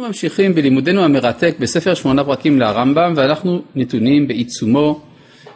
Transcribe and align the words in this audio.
אנחנו 0.00 0.08
ממשיכים 0.08 0.54
בלימודנו 0.54 1.04
המרתק 1.04 1.54
בספר 1.58 1.94
שמונה 1.94 2.24
פרקים 2.24 2.58
לרמב"ם 2.58 3.12
ואנחנו 3.16 3.62
נתונים 3.74 4.28
בעיצומו 4.28 5.00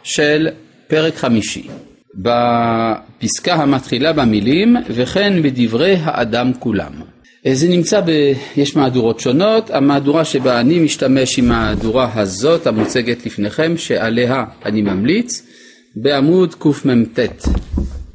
של 0.03 0.47
פרק 0.87 1.15
חמישי. 1.15 1.67
בפסקה 2.15 3.53
המתחילה 3.53 4.13
במילים 4.13 4.75
וכן 4.89 5.41
בדברי 5.41 5.95
האדם 6.01 6.51
כולם. 6.59 6.91
זה 7.51 7.67
נמצא 7.67 8.01
ב... 8.05 8.33
יש 8.57 8.75
מהדורות 8.75 9.19
שונות, 9.19 9.69
המהדורה 9.69 10.25
שבה 10.25 10.59
אני 10.59 10.79
משתמש 10.79 11.35
היא 11.35 11.43
מהדורה 11.43 12.11
הזאת 12.15 12.67
המוצגת 12.67 13.25
לפניכם 13.25 13.77
שעליה 13.77 14.45
אני 14.65 14.81
ממליץ 14.81 15.47
בעמוד 15.95 16.55
קמ"ט 16.55 17.19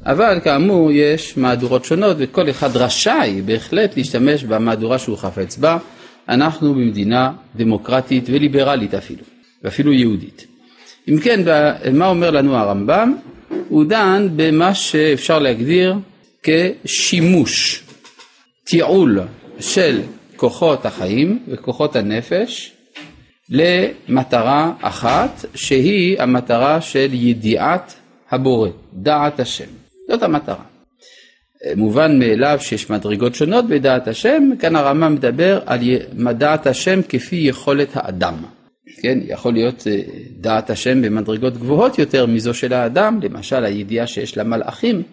אבל 0.05 0.39
כאמור 0.43 0.91
יש 0.91 1.37
מהדורות 1.37 1.85
שונות 1.85 2.17
וכל 2.19 2.49
אחד 2.49 2.77
רשאי 2.77 3.41
בהחלט 3.45 3.97
להשתמש 3.97 4.43
במהדורה 4.43 4.99
שהוא 4.99 5.17
חפץ 5.17 5.57
בה. 5.57 5.77
אנחנו 6.29 6.73
במדינה 6.73 7.31
דמוקרטית 7.55 8.23
וליברלית 8.27 8.93
אפילו, 8.93 9.23
ואפילו 9.63 9.93
יהודית. 9.93 10.47
אם 11.09 11.19
כן, 11.19 11.39
מה 11.93 12.07
אומר 12.07 12.31
לנו 12.31 12.55
הרמב"ם? 12.55 13.15
הוא 13.69 13.85
דן 13.85 14.27
במה 14.35 14.75
שאפשר 14.75 15.39
להגדיר 15.39 15.95
כשימוש, 16.43 17.83
תיעול 18.63 19.19
של 19.59 20.01
כוחות 20.35 20.85
החיים 20.85 21.43
וכוחות 21.47 21.95
הנפש 21.95 22.71
למטרה 23.49 24.73
אחת 24.81 25.45
שהיא 25.55 26.21
המטרה 26.21 26.81
של 26.81 27.09
ידיעת 27.13 27.95
הבורא, 28.31 28.69
דעת 28.93 29.39
השם. 29.39 29.65
זאת 30.09 30.23
המטרה. 30.23 30.70
מובן 31.75 32.19
מאליו 32.19 32.57
שיש 32.61 32.89
מדרגות 32.89 33.35
שונות 33.35 33.67
בדעת 33.67 34.07
השם, 34.07 34.49
כאן 34.59 34.75
הרמב"ם 34.75 35.13
מדבר 35.13 35.59
על 35.65 35.79
דעת 36.33 36.67
השם 36.67 36.99
כפי 37.09 37.35
יכולת 37.35 37.89
האדם. 37.93 38.35
כן, 39.01 39.19
יכול 39.27 39.53
להיות 39.53 39.87
אה, 39.87 40.01
דעת 40.37 40.69
השם 40.69 41.01
במדרגות 41.01 41.57
גבוהות 41.57 41.99
יותר 41.99 42.25
מזו 42.25 42.53
של 42.53 42.73
האדם, 42.73 43.19
למשל 43.23 43.65
הידיעה 43.65 44.07
שיש 44.07 44.37
למלאכים 44.37 45.03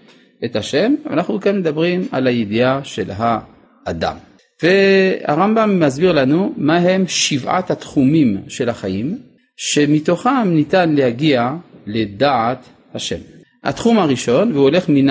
את 0.44 0.56
השם, 0.56 0.94
אנחנו 1.10 1.41
כאן 1.41 1.58
מדברים 1.58 2.08
על 2.12 2.26
הידיעה 2.26 2.80
של 2.84 3.10
האדם. 3.19 4.16
והרמב"ם 4.62 5.80
מסביר 5.80 6.12
לנו 6.12 6.54
מה 6.56 6.76
הם 6.76 7.04
שבעת 7.08 7.70
התחומים 7.70 8.41
של 8.48 8.69
החיים, 8.69 9.19
שמתוכם 9.56 10.48
ניתן 10.50 10.94
להגיע 10.94 11.50
לדעת 11.86 12.58
השם. 12.94 13.19
התחום 13.64 13.98
הראשון, 13.98 14.52
והוא 14.52 14.62
הולך 14.62 14.88
מן 14.88 15.08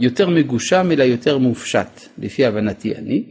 היותר 0.00 0.28
מגושם 0.28 0.92
אל 0.92 1.00
היותר 1.00 1.38
מופשט, 1.38 2.00
לפי 2.18 2.46
הבנתי 2.46 2.94
אני. 2.94 3.24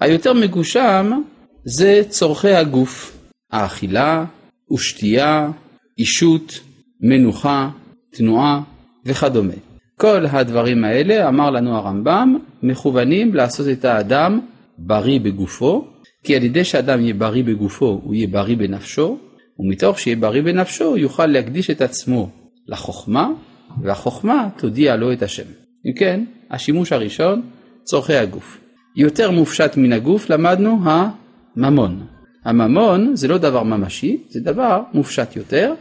היותר 0.00 0.32
מגושם 0.32 1.22
זה 1.64 2.02
צורכי 2.08 2.54
הגוף, 2.54 3.18
האכילה 3.52 4.24
ושתייה, 4.72 5.50
אישות, 5.98 6.60
מנוחה, 7.00 7.70
תנועה 8.10 8.62
וכדומה. 9.06 9.52
כל 9.96 10.26
הדברים 10.26 10.84
האלה, 10.84 11.28
אמר 11.28 11.50
לנו 11.50 11.76
הרמב"ם, 11.76 12.38
מכוונים 12.62 13.34
לעשות 13.34 13.66
את 13.68 13.84
האדם 13.84 14.40
בריא 14.78 15.20
בגופו, 15.20 15.88
כי 16.24 16.36
על 16.36 16.42
ידי 16.42 16.64
שאדם 16.64 17.00
יהיה 17.00 17.14
בריא 17.14 17.44
בגופו, 17.44 18.00
הוא 18.04 18.14
יהיה 18.14 18.26
בריא 18.26 18.56
בנפשו, 18.56 19.18
ומתוך 19.58 19.98
שיהיה 19.98 20.16
בריא 20.16 20.42
בנפשו, 20.42 20.84
הוא 20.84 20.98
יוכל 20.98 21.26
להקדיש 21.26 21.70
את 21.70 21.80
עצמו 21.80 22.30
לחוכמה, 22.68 23.28
והחוכמה 23.82 24.48
תודיע 24.56 24.96
לו 24.96 25.12
את 25.12 25.22
השם. 25.22 25.63
אם 25.86 25.92
כן, 25.92 26.24
השימוש 26.50 26.92
הראשון, 26.92 27.42
צורכי 27.84 28.14
הגוף. 28.14 28.60
יותר 28.96 29.30
מופשט 29.30 29.76
מן 29.76 29.92
הגוף 29.92 30.30
למדנו 30.30 30.78
הממון. 30.84 32.06
הממון 32.44 33.16
זה 33.16 33.28
לא 33.28 33.38
דבר 33.38 33.62
ממשי, 33.62 34.22
זה 34.28 34.40
דבר 34.40 34.82
מופשט 34.94 35.36
יותר. 35.36 35.74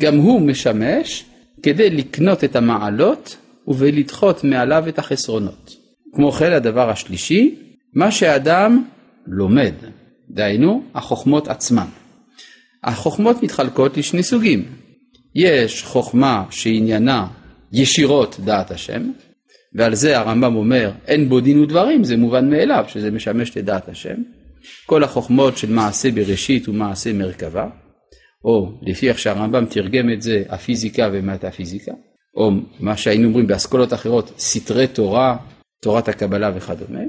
גם 0.00 0.16
הוא 0.16 0.40
משמש 0.40 1.24
כדי 1.62 1.90
לקנות 1.90 2.44
את 2.44 2.56
המעלות 2.56 3.36
ולדחות 3.68 4.44
מעליו 4.44 4.84
את 4.88 4.98
החסרונות. 4.98 5.76
כמו 6.14 6.32
כן 6.32 6.52
הדבר 6.52 6.90
השלישי, 6.90 7.54
מה 7.94 8.10
שאדם 8.10 8.84
לומד, 9.26 9.74
דהיינו 10.30 10.82
החוכמות 10.94 11.48
עצמן. 11.48 11.86
החוכמות 12.84 13.42
מתחלקות 13.42 13.96
לשני 13.96 14.22
סוגים, 14.22 14.64
יש 15.34 15.82
חוכמה 15.82 16.44
שעניינה 16.50 17.26
ישירות 17.72 18.36
דעת 18.44 18.70
השם, 18.70 19.10
ועל 19.74 19.94
זה 19.94 20.18
הרמב"ם 20.18 20.56
אומר 20.56 20.90
אין 21.06 21.28
בו 21.28 21.40
דין 21.40 21.58
ודברים, 21.58 22.04
זה 22.04 22.16
מובן 22.16 22.50
מאליו 22.50 22.84
שזה 22.88 23.10
משמש 23.10 23.56
לדעת 23.56 23.88
השם. 23.88 24.16
כל 24.86 25.04
החוכמות 25.04 25.56
של 25.56 25.70
מעשה 25.72 26.10
בראשית 26.10 26.68
ומעשה 26.68 27.12
מרכבה, 27.12 27.68
או 28.44 28.72
לפי 28.82 29.08
איך 29.08 29.18
שהרמב"ם 29.18 29.64
תרגם 29.66 30.10
את 30.10 30.22
זה, 30.22 30.42
הפיזיקה 30.48 31.08
ומטאפיזיקה, 31.12 31.92
או 32.36 32.50
מה 32.80 32.96
שהיינו 32.96 33.28
אומרים 33.28 33.46
באסכולות 33.46 33.92
אחרות, 33.92 34.32
סתרי 34.38 34.86
תורה, 34.86 35.36
תורת 35.82 36.08
הקבלה 36.08 36.50
וכדומה. 36.54 37.00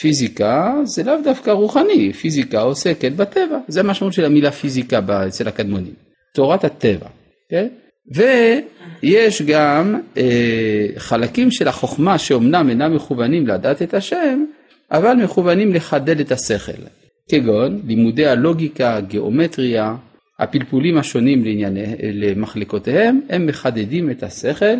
פיזיקה 0.00 0.74
זה 0.84 1.02
לאו 1.02 1.14
דווקא 1.24 1.50
רוחני, 1.50 2.12
פיזיקה 2.12 2.60
עוסקת 2.60 3.12
בטבע, 3.12 3.58
זה 3.68 3.80
המשמעות 3.80 4.12
של 4.12 4.24
המילה 4.24 4.52
פיזיקה 4.52 5.00
אצל 5.28 5.48
הקדמונים, 5.48 5.94
תורת 6.34 6.64
הטבע. 6.64 7.08
כן? 7.50 7.68
ויש 8.10 9.42
גם 9.42 10.00
אה, 10.16 10.86
חלקים 10.96 11.50
של 11.50 11.68
החוכמה 11.68 12.18
שאומנם 12.18 12.68
אינם 12.68 12.94
מכוונים 12.94 13.46
לדעת 13.46 13.82
את 13.82 13.94
השם, 13.94 14.44
אבל 14.90 15.14
מכוונים 15.14 15.74
לחדד 15.74 16.20
את 16.20 16.32
השכל, 16.32 16.82
כגון 17.30 17.80
לימודי 17.86 18.26
הלוגיקה, 18.26 18.96
הגיאומטריה, 18.96 19.94
הפלפולים 20.38 20.98
השונים 20.98 21.44
לענייני, 21.44 21.96
למחלקותיהם, 22.02 23.20
הם 23.28 23.46
מחדדים 23.46 24.10
את 24.10 24.22
השכל 24.22 24.76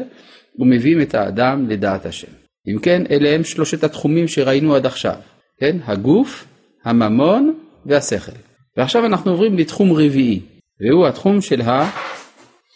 ומביאים 0.58 1.02
את 1.02 1.14
האדם 1.14 1.68
לדעת 1.68 2.06
השם. 2.06 2.32
אם 2.68 2.78
כן, 2.78 3.02
אלה 3.10 3.34
הם 3.34 3.44
שלושת 3.44 3.84
התחומים 3.84 4.28
שראינו 4.28 4.74
עד 4.74 4.86
עכשיו, 4.86 5.16
כן? 5.60 5.76
הגוף, 5.84 6.46
הממון 6.84 7.54
והשכל. 7.86 8.32
ועכשיו 8.76 9.06
אנחנו 9.06 9.30
עוברים 9.30 9.58
לתחום 9.58 9.92
רביעי, 9.92 10.40
והוא 10.80 11.06
התחום 11.06 11.40
של 11.40 11.60
ה... 11.62 11.90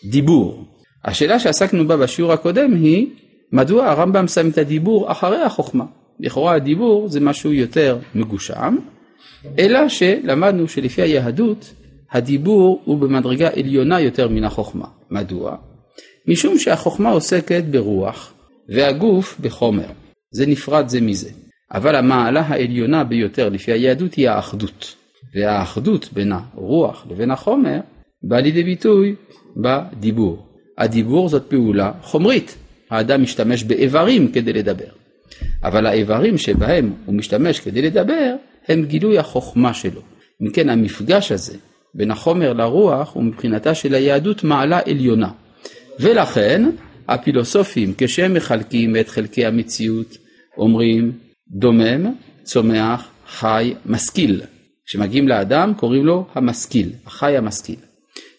דיבור. 0.04 0.64
השאלה 1.04 1.38
שעסקנו 1.38 1.88
בה 1.88 1.96
בשיעור 1.96 2.32
הקודם 2.32 2.74
היא 2.74 3.06
מדוע 3.52 3.86
הרמב"ם 3.86 4.28
שם 4.28 4.48
את 4.48 4.58
הדיבור 4.58 5.12
אחרי 5.12 5.42
החוכמה. 5.42 5.84
לכאורה 6.20 6.54
הדיבור 6.54 7.08
זה 7.08 7.20
משהו 7.20 7.52
יותר 7.52 7.98
מגושם, 8.14 8.76
אלא 9.58 9.88
שלמדנו 9.88 10.68
שלפי 10.68 11.02
היהדות 11.02 11.72
הדיבור 12.12 12.82
הוא 12.84 12.98
במדרגה 12.98 13.48
עליונה 13.56 14.00
יותר 14.00 14.28
מן 14.28 14.44
החוכמה. 14.44 14.86
מדוע? 15.10 15.56
משום 16.28 16.58
שהחוכמה 16.58 17.10
עוסקת 17.10 17.64
ברוח 17.64 18.32
והגוף 18.68 19.36
בחומר. 19.40 19.86
זה 20.30 20.46
נפרד 20.46 20.88
זה 20.88 21.00
מזה. 21.00 21.30
אבל 21.72 21.96
המעלה 21.96 22.40
העליונה 22.40 23.04
ביותר 23.04 23.48
לפי 23.48 23.72
היהדות 23.72 24.14
היא 24.14 24.28
האחדות. 24.28 24.94
והאחדות 25.34 26.08
בין 26.12 26.32
הרוח 26.32 27.06
לבין 27.10 27.30
החומר 27.30 27.80
בא 28.28 28.40
לידי 28.40 28.62
ביטוי 28.62 29.14
בדיבור. 29.56 30.46
הדיבור 30.78 31.28
זאת 31.28 31.42
פעולה 31.48 31.92
חומרית, 32.02 32.56
האדם 32.90 33.22
משתמש 33.22 33.64
באיברים 33.64 34.32
כדי 34.32 34.52
לדבר, 34.52 34.88
אבל 35.62 35.86
האיברים 35.86 36.38
שבהם 36.38 36.92
הוא 37.06 37.14
משתמש 37.14 37.60
כדי 37.60 37.82
לדבר 37.82 38.34
הם 38.68 38.84
גילוי 38.84 39.18
החוכמה 39.18 39.74
שלו. 39.74 40.00
אם 40.42 40.50
כן 40.50 40.68
המפגש 40.68 41.32
הזה 41.32 41.56
בין 41.94 42.10
החומר 42.10 42.52
לרוח 42.52 43.14
הוא 43.14 43.22
מבחינתה 43.24 43.74
של 43.74 43.94
היהדות 43.94 44.44
מעלה 44.44 44.80
עליונה. 44.86 45.30
ולכן 46.00 46.70
הפילוסופים 47.08 47.94
כשהם 47.98 48.34
מחלקים 48.34 48.96
את 48.96 49.08
חלקי 49.08 49.46
המציאות 49.46 50.16
אומרים 50.58 51.12
דומם, 51.50 52.12
צומח, 52.42 53.08
חי, 53.26 53.74
משכיל. 53.86 54.40
כשמגיעים 54.86 55.28
לאדם 55.28 55.72
קוראים 55.76 56.06
לו 56.06 56.26
המשכיל, 56.34 56.90
החי 57.06 57.36
המשכיל. 57.36 57.85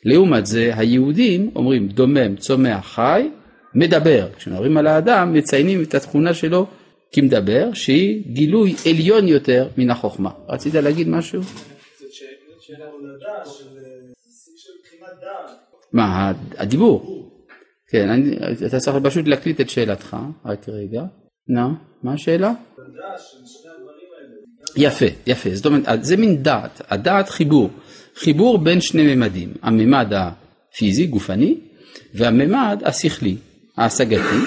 לעומת 0.08 0.46
זה 0.46 0.72
היהודים 0.76 1.52
אומרים 1.56 1.88
דומם, 1.88 2.36
צומח, 2.36 2.86
חי, 2.86 3.30
מדבר. 3.76 4.28
כשמדברים 4.38 4.78
על 4.78 4.88
האדם 4.88 5.34
מציינים 5.34 5.84
את 5.84 5.96
התכונה 5.96 6.34
שלו 6.34 6.68
כמדבר 7.12 7.74
שהיא 7.74 8.24
גילוי 8.34 8.76
עליון 8.90 9.28
יותר 9.28 9.68
מן 9.78 9.90
החוכמה. 9.90 10.30
רצית 10.50 10.74
להגיד 10.74 11.08
משהו? 11.08 11.42
מה, 15.94 16.32
הדיבור? 16.58 17.30
כן, 17.88 18.10
אתה 18.68 18.80
צריך 18.80 18.98
פשוט 19.04 19.28
להקליט 19.28 19.62
את 19.62 19.70
שאלתך, 19.70 20.18
רק 20.46 20.70
רגע. 20.70 21.02
נו, 21.48 21.70
מה 22.04 22.14
השאלה? 22.14 22.54
יפה, 24.78 25.06
יפה, 25.28 25.50
זאת 25.56 25.66
אומרת, 25.66 26.04
זה 26.04 26.18
מין 26.18 26.44
דעת, 26.44 26.82
הדעת 26.90 27.30
חיבור. 27.30 27.70
חיבור 28.16 28.58
בין 28.58 28.82
שני 28.82 29.16
ממדים, 29.16 29.54
הממד 29.62 30.14
הפיזי, 30.16 31.08
גופני, 31.08 31.56
והממד 32.14 32.82
השכלי, 32.86 33.36
ההשגתי, 33.78 34.38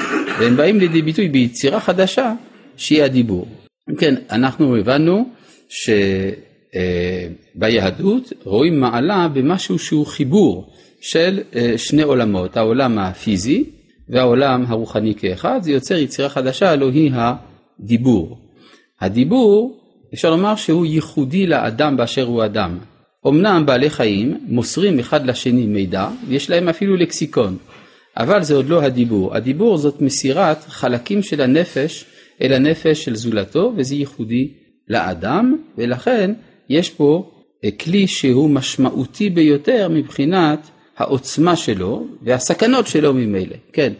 והם 0.40 0.56
באים 0.56 0.78
לידי 0.78 1.02
ביטוי 1.02 1.28
ביצירה 1.28 1.80
חדשה 1.80 2.32
שהיא 2.76 3.02
הדיבור. 3.02 3.48
כן, 3.98 4.14
אנחנו 4.30 4.76
הבנו 4.76 5.28
ביהדות 7.54 8.32
רואים 8.44 8.80
מעלה 8.80 9.28
במשהו 9.28 9.78
שהוא 9.78 10.06
חיבור 10.06 10.72
של 11.00 11.40
אה, 11.56 11.74
שני 11.76 12.02
עולמות, 12.02 12.56
העולם 12.56 12.98
הפיזי 12.98 13.64
והעולם 14.08 14.64
הרוחני 14.68 15.14
כאחד, 15.14 15.60
זה 15.62 15.72
יוצר 15.72 15.94
יצירה 15.94 16.28
חדשה, 16.28 16.70
הלוא 16.70 16.90
היא 16.90 17.12
הדיבור. 17.14 18.38
הדיבור, 19.00 19.79
אפשר 20.14 20.30
לומר 20.30 20.56
שהוא 20.56 20.86
ייחודי 20.86 21.46
לאדם 21.46 21.96
באשר 21.96 22.22
הוא 22.22 22.44
אדם. 22.44 22.78
אמנם 23.26 23.66
בעלי 23.66 23.90
חיים 23.90 24.40
מוסרים 24.48 24.98
אחד 24.98 25.26
לשני 25.26 25.66
מידע, 25.66 26.08
ויש 26.28 26.50
להם 26.50 26.68
אפילו 26.68 26.96
לקסיקון, 26.96 27.56
אבל 28.16 28.42
זה 28.42 28.54
עוד 28.54 28.68
לא 28.68 28.82
הדיבור. 28.82 29.34
הדיבור 29.36 29.78
זאת 29.78 30.00
מסירת 30.00 30.64
חלקים 30.64 31.22
של 31.22 31.40
הנפש 31.40 32.04
אל 32.42 32.52
הנפש 32.52 33.04
של 33.04 33.16
זולתו, 33.16 33.72
וזה 33.76 33.94
ייחודי 33.94 34.52
לאדם, 34.88 35.56
ולכן 35.78 36.32
יש 36.68 36.90
פה 36.90 37.30
אה, 37.64 37.70
כלי 37.70 38.06
שהוא 38.06 38.50
משמעותי 38.50 39.30
ביותר 39.30 39.88
מבחינת 39.88 40.70
העוצמה 40.96 41.56
שלו 41.56 42.06
והסכנות 42.22 42.86
שלו 42.86 43.14
ממילא. 43.14 43.56
כן. 43.72 43.92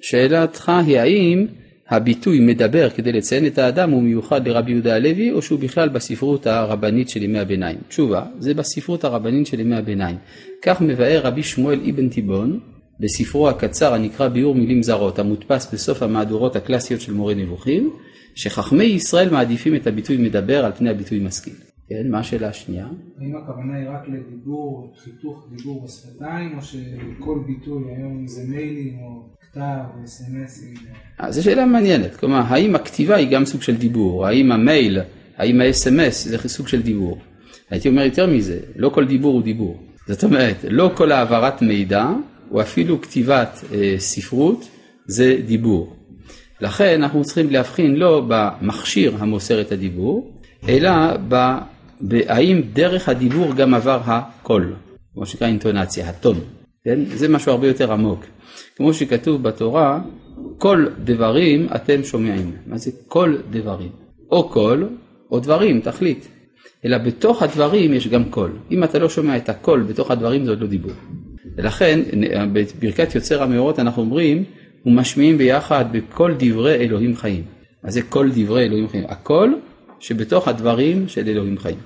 שאלתך 0.00 0.72
היא 0.86 0.98
האם 0.98 1.46
הביטוי 1.88 2.40
מדבר 2.40 2.90
כדי 2.90 3.12
לציין 3.12 3.46
את 3.46 3.58
האדם 3.58 3.90
הוא 3.90 4.02
מיוחד 4.02 4.48
לרבי 4.48 4.72
יהודה 4.72 4.94
הלוי 4.96 5.32
או 5.32 5.42
שהוא 5.42 5.60
בכלל 5.60 5.88
בספרות 5.88 6.46
הרבנית 6.46 7.08
של 7.08 7.22
ימי 7.22 7.38
הביניים? 7.38 7.78
תשובה, 7.88 8.24
זה 8.38 8.54
בספרות 8.54 9.04
הרבנית 9.04 9.46
של 9.46 9.60
ימי 9.60 9.76
הביניים. 9.76 10.16
כך 10.62 10.80
מבאר 10.80 11.20
רבי 11.24 11.42
שמואל 11.42 11.80
אבן 11.90 12.08
תיבון 12.08 12.60
בספרו 13.00 13.48
הקצר 13.48 13.94
הנקרא 13.94 14.28
ביאור 14.28 14.54
מילים 14.54 14.82
זרות 14.82 15.18
המודפס 15.18 15.74
בסוף 15.74 16.02
המהדורות 16.02 16.56
הקלאסיות 16.56 17.00
של 17.00 17.12
מורה 17.12 17.34
נבוכים 17.34 17.90
שחכמי 18.34 18.84
ישראל 18.84 19.30
מעדיפים 19.30 19.74
את 19.74 19.86
הביטוי 19.86 20.16
מדבר 20.16 20.64
על 20.64 20.72
פני 20.72 20.90
הביטוי 20.90 21.18
משכיל. 21.18 21.54
כן, 21.88 22.10
מה 22.10 22.18
השאלה 22.18 22.48
השנייה? 22.48 22.86
האם 23.18 23.36
הכוונה 23.36 23.76
היא 23.76 23.88
רק 23.88 24.08
לדיבור, 24.08 24.92
חיתוך 24.96 25.48
דיבור 25.56 25.84
בשפתיים, 25.84 26.56
או 26.56 26.62
שכל 26.62 27.38
ביטוי 27.46 27.82
היום 27.96 28.26
זה 28.26 28.42
מיילים 28.48 28.98
או 28.98 29.30
כתב 29.52 29.60
או 29.60 30.04
אסמסים? 30.04 30.74
אה, 31.20 31.32
זו 31.32 31.42
שאלה 31.42 31.66
מעניינת, 31.66 32.16
כלומר, 32.16 32.42
האם 32.46 32.74
הכתיבה 32.74 33.16
היא 33.16 33.30
גם 33.30 33.44
סוג 33.44 33.62
של 33.62 33.76
דיבור, 33.76 34.26
האם 34.26 34.52
המייל, 34.52 34.98
האם 35.36 35.60
ה-SMS 35.60 36.10
זה 36.10 36.48
סוג 36.48 36.68
של 36.68 36.82
דיבור? 36.82 37.18
הייתי 37.70 37.88
אומר 37.88 38.02
יותר 38.02 38.26
מזה, 38.26 38.58
לא 38.76 38.88
כל 38.88 39.06
דיבור 39.06 39.32
הוא 39.32 39.42
דיבור. 39.42 39.82
זאת 40.06 40.24
אומרת, 40.24 40.56
לא 40.70 40.90
כל 40.94 41.12
העברת 41.12 41.62
מידע, 41.62 42.06
או 42.50 42.60
אפילו 42.60 43.00
כתיבת 43.00 43.64
אה, 43.72 43.94
ספרות, 43.98 44.68
זה 45.06 45.36
דיבור. 45.46 45.96
לכן 46.60 47.02
אנחנו 47.02 47.24
צריכים 47.24 47.50
להבחין 47.50 47.96
לא 47.96 48.24
במכשיר 48.28 49.16
המוסר 49.18 49.60
את 49.60 49.72
הדיבור, 49.72 50.40
אלא. 50.68 50.90
האם 52.28 52.62
דרך 52.72 53.08
הדיבור 53.08 53.54
גם 53.54 53.74
עובר 53.74 54.00
הקול, 54.04 54.74
כמו 55.14 55.26
שנקרא 55.26 55.46
אינטונציה, 55.46 56.08
הטון, 56.08 56.40
כן? 56.84 56.98
זה 57.04 57.28
משהו 57.28 57.52
הרבה 57.52 57.66
יותר 57.68 57.92
עמוק. 57.92 58.24
כמו 58.76 58.94
שכתוב 58.94 59.42
בתורה, 59.42 60.00
כל 60.58 60.86
דברים 61.04 61.66
אתם 61.74 62.04
שומעים. 62.04 62.52
מה 62.66 62.78
זה 62.78 62.90
כל 63.08 63.36
דברים? 63.50 63.90
או 64.30 64.48
קול 64.48 64.88
או 65.30 65.40
דברים, 65.40 65.80
תחליט. 65.80 66.24
אלא 66.84 66.98
בתוך 66.98 67.42
הדברים 67.42 67.94
יש 67.94 68.08
גם 68.08 68.24
קול. 68.24 68.50
אם 68.70 68.84
אתה 68.84 68.98
לא 68.98 69.08
שומע 69.08 69.36
את 69.36 69.48
הקול 69.48 69.82
בתוך 69.82 70.10
הדברים 70.10 70.44
זה 70.44 70.50
עוד 70.50 70.60
לא 70.60 70.66
דיבור. 70.66 70.92
ולכן 71.56 72.00
בברכת 72.52 73.14
יוצר 73.14 73.42
המאורות 73.42 73.78
אנחנו 73.78 74.02
אומרים, 74.02 74.44
ומשמיעים 74.86 75.38
ביחד 75.38 75.84
בכל 75.92 76.34
דברי 76.38 76.74
אלוהים 76.74 77.16
חיים. 77.16 77.42
מה 77.84 77.90
זה 77.90 78.02
כל 78.02 78.30
דברי 78.34 78.64
אלוהים 78.64 78.88
חיים? 78.88 79.04
הקול 79.08 79.58
שבתוך 80.00 80.48
הדברים 80.48 81.08
של 81.08 81.28
אלוהים 81.28 81.58
חיים. 81.58 81.76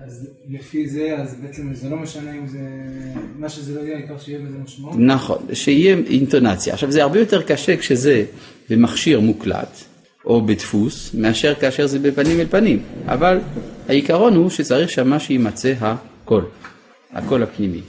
אז 0.00 0.28
לפי 0.48 0.88
זה, 0.88 1.16
אז 1.18 1.36
בעצם 1.42 1.74
זה 1.74 1.88
לא 1.88 1.96
משנה 1.96 2.32
אם 2.32 2.46
זה, 2.46 2.58
מה 3.38 3.48
שזה 3.48 3.74
לא 3.74 3.80
יהיה, 3.80 3.96
העיקר 3.96 4.18
שיהיה 4.18 4.38
בזה 4.38 4.58
משמעות? 4.64 4.94
נכון, 4.98 5.38
שיהיה 5.52 5.96
אינטונציה. 6.06 6.74
עכשיו 6.74 6.92
זה 6.92 7.02
הרבה 7.02 7.18
יותר 7.18 7.42
קשה 7.42 7.76
כשזה 7.76 8.24
במכשיר 8.70 9.20
מוקלט, 9.20 9.78
או 10.24 10.42
בדפוס, 10.46 11.14
מאשר 11.14 11.54
כאשר 11.54 11.86
זה 11.86 11.98
בפנים 11.98 12.40
אל 12.40 12.46
פנים. 12.50 12.82
אבל 13.06 13.38
העיקרון 13.88 14.36
הוא 14.36 14.50
שצריך 14.50 14.90
שמה 14.90 15.20
שיימצא 15.20 15.74
הקול, 15.80 16.44
הקול 17.12 17.42
הפנימי. 17.42 17.80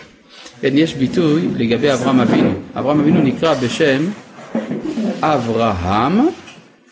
כן, 0.62 0.78
יש 0.78 0.96
ביטוי 0.96 1.48
לגבי 1.56 1.94
אברהם 1.94 2.20
אבינו. 2.20 2.54
אברהם 2.76 3.00
אבינו 3.00 3.22
נקרא 3.22 3.54
בשם 3.54 4.06
אברהם, 5.22 6.28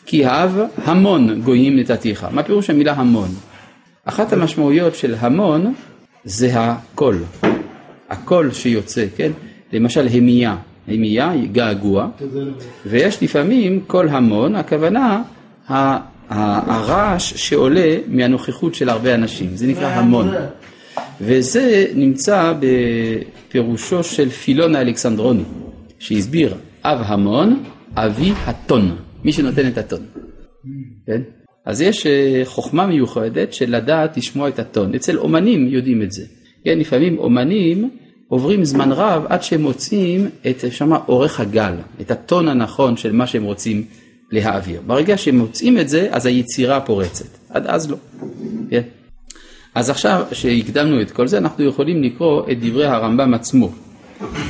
כי 0.06 0.26
אב 0.26 0.60
המון 0.78 1.42
גויים 1.42 1.80
נתתיך. 1.80 2.28
מה 2.32 2.44
פירוש 2.44 2.70
המילה 2.70 2.94
המון? 2.94 3.30
אחת 4.06 4.34
המשמעויות 4.34 4.96
של 4.96 5.16
המון 5.20 5.74
זה 6.24 6.50
הקול, 6.54 7.24
הקול 8.10 8.52
שיוצא, 8.52 9.06
כן? 9.16 9.32
למשל 9.74 10.08
המייה, 10.14 10.56
המייה 10.88 11.30
היא 11.30 11.50
געגוע, 11.52 12.08
ויש 12.86 13.24
לפעמים 13.24 13.82
קול 13.88 14.10
המון, 14.10 14.56
הכוונה 14.56 15.24
הרעש 16.30 17.34
שעולה 17.34 17.98
מהנוכחות 18.08 18.76
של 18.76 18.90
הרבה 18.90 19.16
אנשים, 19.16 19.56
זה 19.56 19.68
נקרא 19.68 19.88
המון. 19.88 20.32
וזה 21.22 21.86
נמצא 21.96 22.54
בפירושו 22.60 24.04
של 24.04 24.30
פילון 24.30 24.76
האלכסנדרוני, 24.76 25.44
שהסביר 26.00 26.56
אב 26.84 27.02
המון, 27.06 27.64
אבי 27.96 28.32
הטון, 28.46 28.96
מי 29.24 29.34
שנותן 29.34 29.68
את 29.68 29.78
הטון. 29.78 30.00
כן? 31.08 31.22
אז 31.66 31.82
יש 31.82 32.06
אה, 32.06 32.42
חוכמה 32.46 32.88
מיוחדת 32.88 33.54
של 33.54 33.76
לדעת 33.76 34.18
לשמוע 34.18 34.50
את 34.50 34.60
הטון. 34.60 34.96
אצל 34.96 35.18
אומנים 35.18 35.68
יודעים 35.68 36.02
את 36.02 36.12
זה. 36.12 36.24
כן, 36.64 36.80
לפעמים 36.80 37.18
אומנים 37.18 37.90
עוברים 38.28 38.66
זמן 38.66 38.92
רב 38.92 39.26
עד 39.30 39.44
שהם 39.44 39.62
מוצאים 39.62 40.30
את 40.48 40.64
שמה 40.72 41.00
אורך 41.08 41.40
הגל, 41.40 41.74
את 42.02 42.12
הטון 42.12 42.48
הנכון 42.48 42.98
של 42.98 43.12
מה 43.12 43.28
שהם 43.28 43.44
רוצים 43.44 43.84
להעביר. 44.32 44.82
ברגע 44.88 45.18
שהם 45.18 45.38
מוצאים 45.38 45.78
את 45.78 45.90
זה, 45.90 46.08
אז 46.12 46.26
היצירה 46.26 46.82
פורצת. 46.82 47.38
עד 47.50 47.68
אז 47.68 47.92
לא. 47.92 47.98
כן? 48.70 48.82
אז 49.76 49.90
עכשיו 49.90 50.26
שהקדמנו 50.32 51.02
את 51.02 51.12
כל 51.12 51.28
זה, 51.28 51.38
אנחנו 51.38 51.64
יכולים 51.64 52.04
לקרוא 52.04 52.44
את 52.52 52.60
דברי 52.60 52.86
הרמב"ם 52.86 53.34
עצמו. 53.34 53.72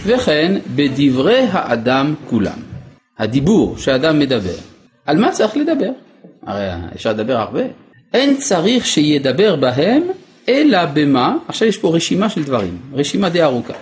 וכן, 0.06 0.57
בדברי 0.75 1.39
האדם 1.51 2.13
כולם. 2.29 2.59
הדיבור 3.18 3.77
שאדם 3.77 4.19
מדבר. 4.19 4.56
על 5.06 5.18
מה 5.18 5.31
צריך 5.31 5.57
לדבר? 5.57 5.91
הרי 6.45 6.68
אפשר 6.95 7.09
לדבר 7.09 7.38
הרבה. 7.38 7.62
אין 8.14 8.37
צריך 8.37 8.85
שידבר 8.85 9.56
בהם, 9.56 10.04
אלא 10.49 10.85
במה, 10.85 11.37
עכשיו 11.47 11.68
יש 11.68 11.78
פה 11.78 11.95
רשימה 11.95 12.30
של 12.30 12.44
דברים, 12.44 12.78
רשימה 12.94 13.30
די 13.30 13.44
ארוכה. 13.44 13.73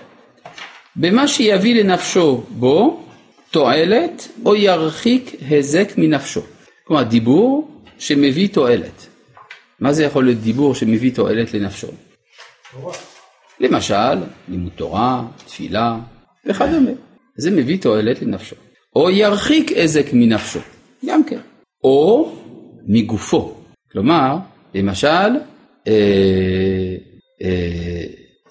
במה 0.96 1.27
שיביא 1.27 1.84
לנפשו 1.84 2.43
בו 2.50 3.03
תועלת 3.51 4.27
או 4.46 4.55
ירחיק 4.55 5.36
היזק 5.50 5.91
מנפשו. 5.98 6.41
כלומר 6.84 7.03
דיבור 7.03 7.72
שמביא 8.00 8.48
תועלת. 8.48 9.08
מה 9.79 9.93
זה 9.93 10.03
יכול 10.03 10.25
להיות 10.25 10.39
דיבור 10.39 10.75
שמביא 10.75 11.12
תועלת 11.15 11.53
לנפשו? 11.53 11.88
למשל, 13.60 14.15
לימוד 14.50 14.72
תורה, 14.75 15.24
תפילה 15.46 15.98
וכדומה. 16.46 16.91
זה 17.38 17.51
מביא 17.51 17.77
תועלת 17.82 18.22
לנפשו. 18.22 18.55
או 18.96 19.10
ירחיק 19.10 19.72
היזק 19.72 20.05
מנפשו, 20.13 20.60
גם 21.05 21.24
כן. 21.24 21.39
או 21.84 22.32
מגופו. 22.88 23.54
כלומר, 23.92 24.38
למשל, 24.74 25.08
אה, 25.88 26.96
אה, 27.42 28.06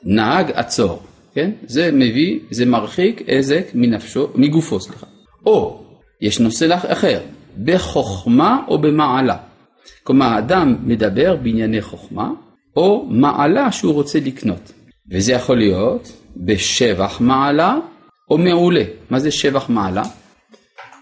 נהג 0.05 0.51
עצור, 0.55 1.03
כן? 1.35 1.51
זה 1.67 1.91
מביא, 1.93 2.41
זה 2.51 2.67
מרחיק 2.67 3.23
היזק 3.27 3.65
מנפשו, 3.75 4.29
מגופו, 4.35 4.81
סליחה. 4.81 5.07
או, 5.47 5.85
יש 6.21 6.41
נושא 6.41 6.77
אחר, 6.93 7.21
בחוכמה 7.65 8.65
או 8.69 8.79
במעלה. 8.79 9.37
כלומר, 10.03 10.39
אדם 10.39 10.77
מדבר 10.85 11.37
בענייני 11.37 11.83
חוכמה, 11.83 12.31
או 12.77 13.07
מעלה 13.11 13.73
שהוא 13.73 13.95
רוצה 13.95 14.21
לקנות. 14.21 14.73
וזה 15.11 15.33
יכול 15.33 15.59
להיות 15.59 16.13
בשבח 16.37 17.21
מעלה 17.21 17.77
או 18.31 18.39
מעולה. 18.39 18.85
מה 19.11 19.19
זה 19.19 19.31
שבח 19.31 19.69
מעלה? 19.69 20.03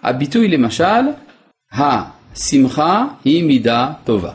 הביטוי 0.03 0.49
למשל, 0.49 1.03
השמחה 2.33 3.07
היא 3.25 3.45
מידה 3.45 3.93
טובה. 4.05 4.33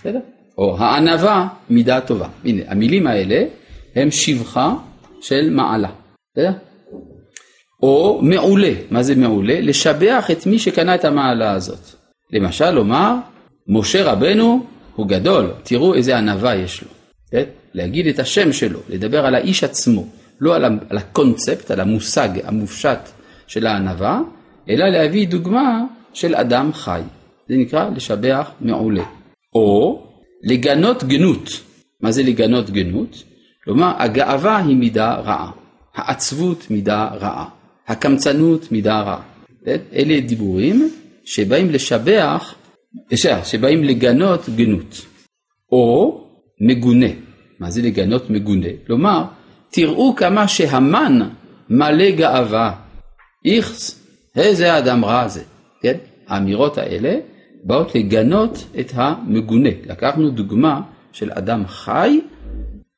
בסדר? 0.00 0.18
או 0.58 0.78
הענווה 0.78 1.48
מידה 1.70 2.00
טובה. 2.00 2.28
הנה, 2.44 2.62
המילים 2.68 3.06
האלה 3.06 3.44
הם 3.94 4.10
שבחה 4.10 4.74
של 5.20 5.50
מעלה. 5.50 5.88
בסדר? 6.32 6.52
או 7.82 8.20
מעולה. 8.22 8.72
מה 8.90 9.02
זה 9.02 9.14
מעולה? 9.14 9.60
לשבח 9.60 10.30
את 10.32 10.46
מי 10.46 10.58
שקנה 10.58 10.94
את 10.94 11.04
המעלה 11.04 11.52
הזאת. 11.52 11.90
למשל, 12.32 12.70
לומר, 12.70 13.14
משה 13.68 14.12
רבנו 14.12 14.66
הוא 14.94 15.06
גדול, 15.06 15.50
תראו 15.62 15.94
איזה 15.94 16.18
ענווה 16.18 16.54
יש 16.54 16.82
לו. 16.82 16.88
כן? 17.30 17.44
להגיד 17.74 18.06
את 18.06 18.18
השם 18.18 18.52
שלו, 18.52 18.80
לדבר 18.88 19.26
על 19.26 19.34
האיש 19.34 19.64
עצמו, 19.64 20.06
לא 20.40 20.56
על 20.56 20.98
הקונספט, 20.98 21.70
על 21.70 21.80
המושג 21.80 22.28
המופשט 22.44 22.98
של 23.46 23.66
הענווה, 23.66 24.20
אלא 24.68 24.88
להביא 24.88 25.28
דוגמה 25.28 25.84
של 26.12 26.34
אדם 26.34 26.72
חי. 26.72 27.00
זה 27.48 27.56
נקרא 27.56 27.90
לשבח 27.90 28.50
מעולה. 28.60 29.04
או 29.54 30.02
לגנות 30.42 31.04
גנות. 31.04 31.50
מה 32.00 32.12
זה 32.12 32.22
לגנות 32.22 32.70
גנות? 32.70 33.22
כלומר, 33.64 33.92
הגאווה 33.98 34.56
היא 34.56 34.76
מידה 34.76 35.14
רעה, 35.14 35.50
העצבות 35.94 36.70
מידה 36.70 37.08
רעה, 37.20 37.48
הקמצנות 37.88 38.72
מידה 38.72 39.00
רעה. 39.00 39.22
אלה 39.92 40.20
דיבורים 40.20 40.90
שבאים 41.24 41.70
לשבח, 41.70 42.54
שבאים 43.44 43.84
לגנות 43.84 44.48
גנות. 44.56 45.06
או 45.72 46.20
מגונה. 46.60 47.06
מה 47.60 47.70
זה 47.70 47.82
לגנות 47.82 48.30
מגונה? 48.30 48.68
כלומר, 48.86 49.24
תראו 49.70 50.14
כמה 50.16 50.48
שהמן 50.48 51.28
מלא 51.70 52.10
גאווה. 52.10 52.74
איכס, 53.44 54.06
איזה 54.36 54.78
אדם 54.78 55.04
רע 55.04 55.28
זה. 55.28 55.42
כן? 55.82 55.96
האמירות 56.28 56.78
האלה 56.78 57.18
באות 57.64 57.94
לגנות 57.94 58.64
את 58.80 58.92
המגונה. 58.94 59.70
לקחנו 59.86 60.30
דוגמה 60.30 60.80
של 61.12 61.30
אדם 61.32 61.66
חי, 61.66 62.20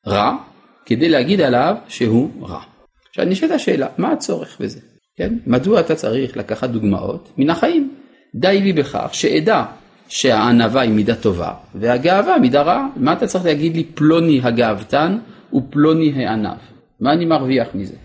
רע, 0.07 0.37
כדי 0.85 1.09
להגיד 1.09 1.41
עליו 1.41 1.75
שהוא 1.87 2.47
רע. 2.47 2.61
עכשיו 3.09 3.25
נשאלת 3.25 3.51
השאלה, 3.51 3.87
מה 3.97 4.11
הצורך 4.11 4.57
בזה? 4.61 4.79
כן? 5.17 5.33
מדוע 5.47 5.79
אתה 5.79 5.95
צריך 5.95 6.37
לקחת 6.37 6.69
דוגמאות 6.69 7.29
מן 7.37 7.49
החיים? 7.49 7.95
די 8.35 8.61
לי 8.61 8.73
בכך 8.73 9.09
שאדע 9.11 9.65
שהענווה 10.07 10.81
היא 10.81 10.91
מידה 10.91 11.15
טובה 11.15 11.53
והגאווה 11.75 12.37
מידה 12.37 12.61
רעה. 12.61 12.87
מה 12.95 13.13
אתה 13.13 13.27
צריך 13.27 13.45
להגיד 13.45 13.75
לי 13.75 13.83
פלוני 13.83 14.41
הגאוותן 14.43 15.17
ופלוני 15.53 16.25
הענב? 16.25 16.57
מה 16.99 17.13
אני 17.13 17.25
מרוויח 17.25 17.67
מזה? 17.73 17.95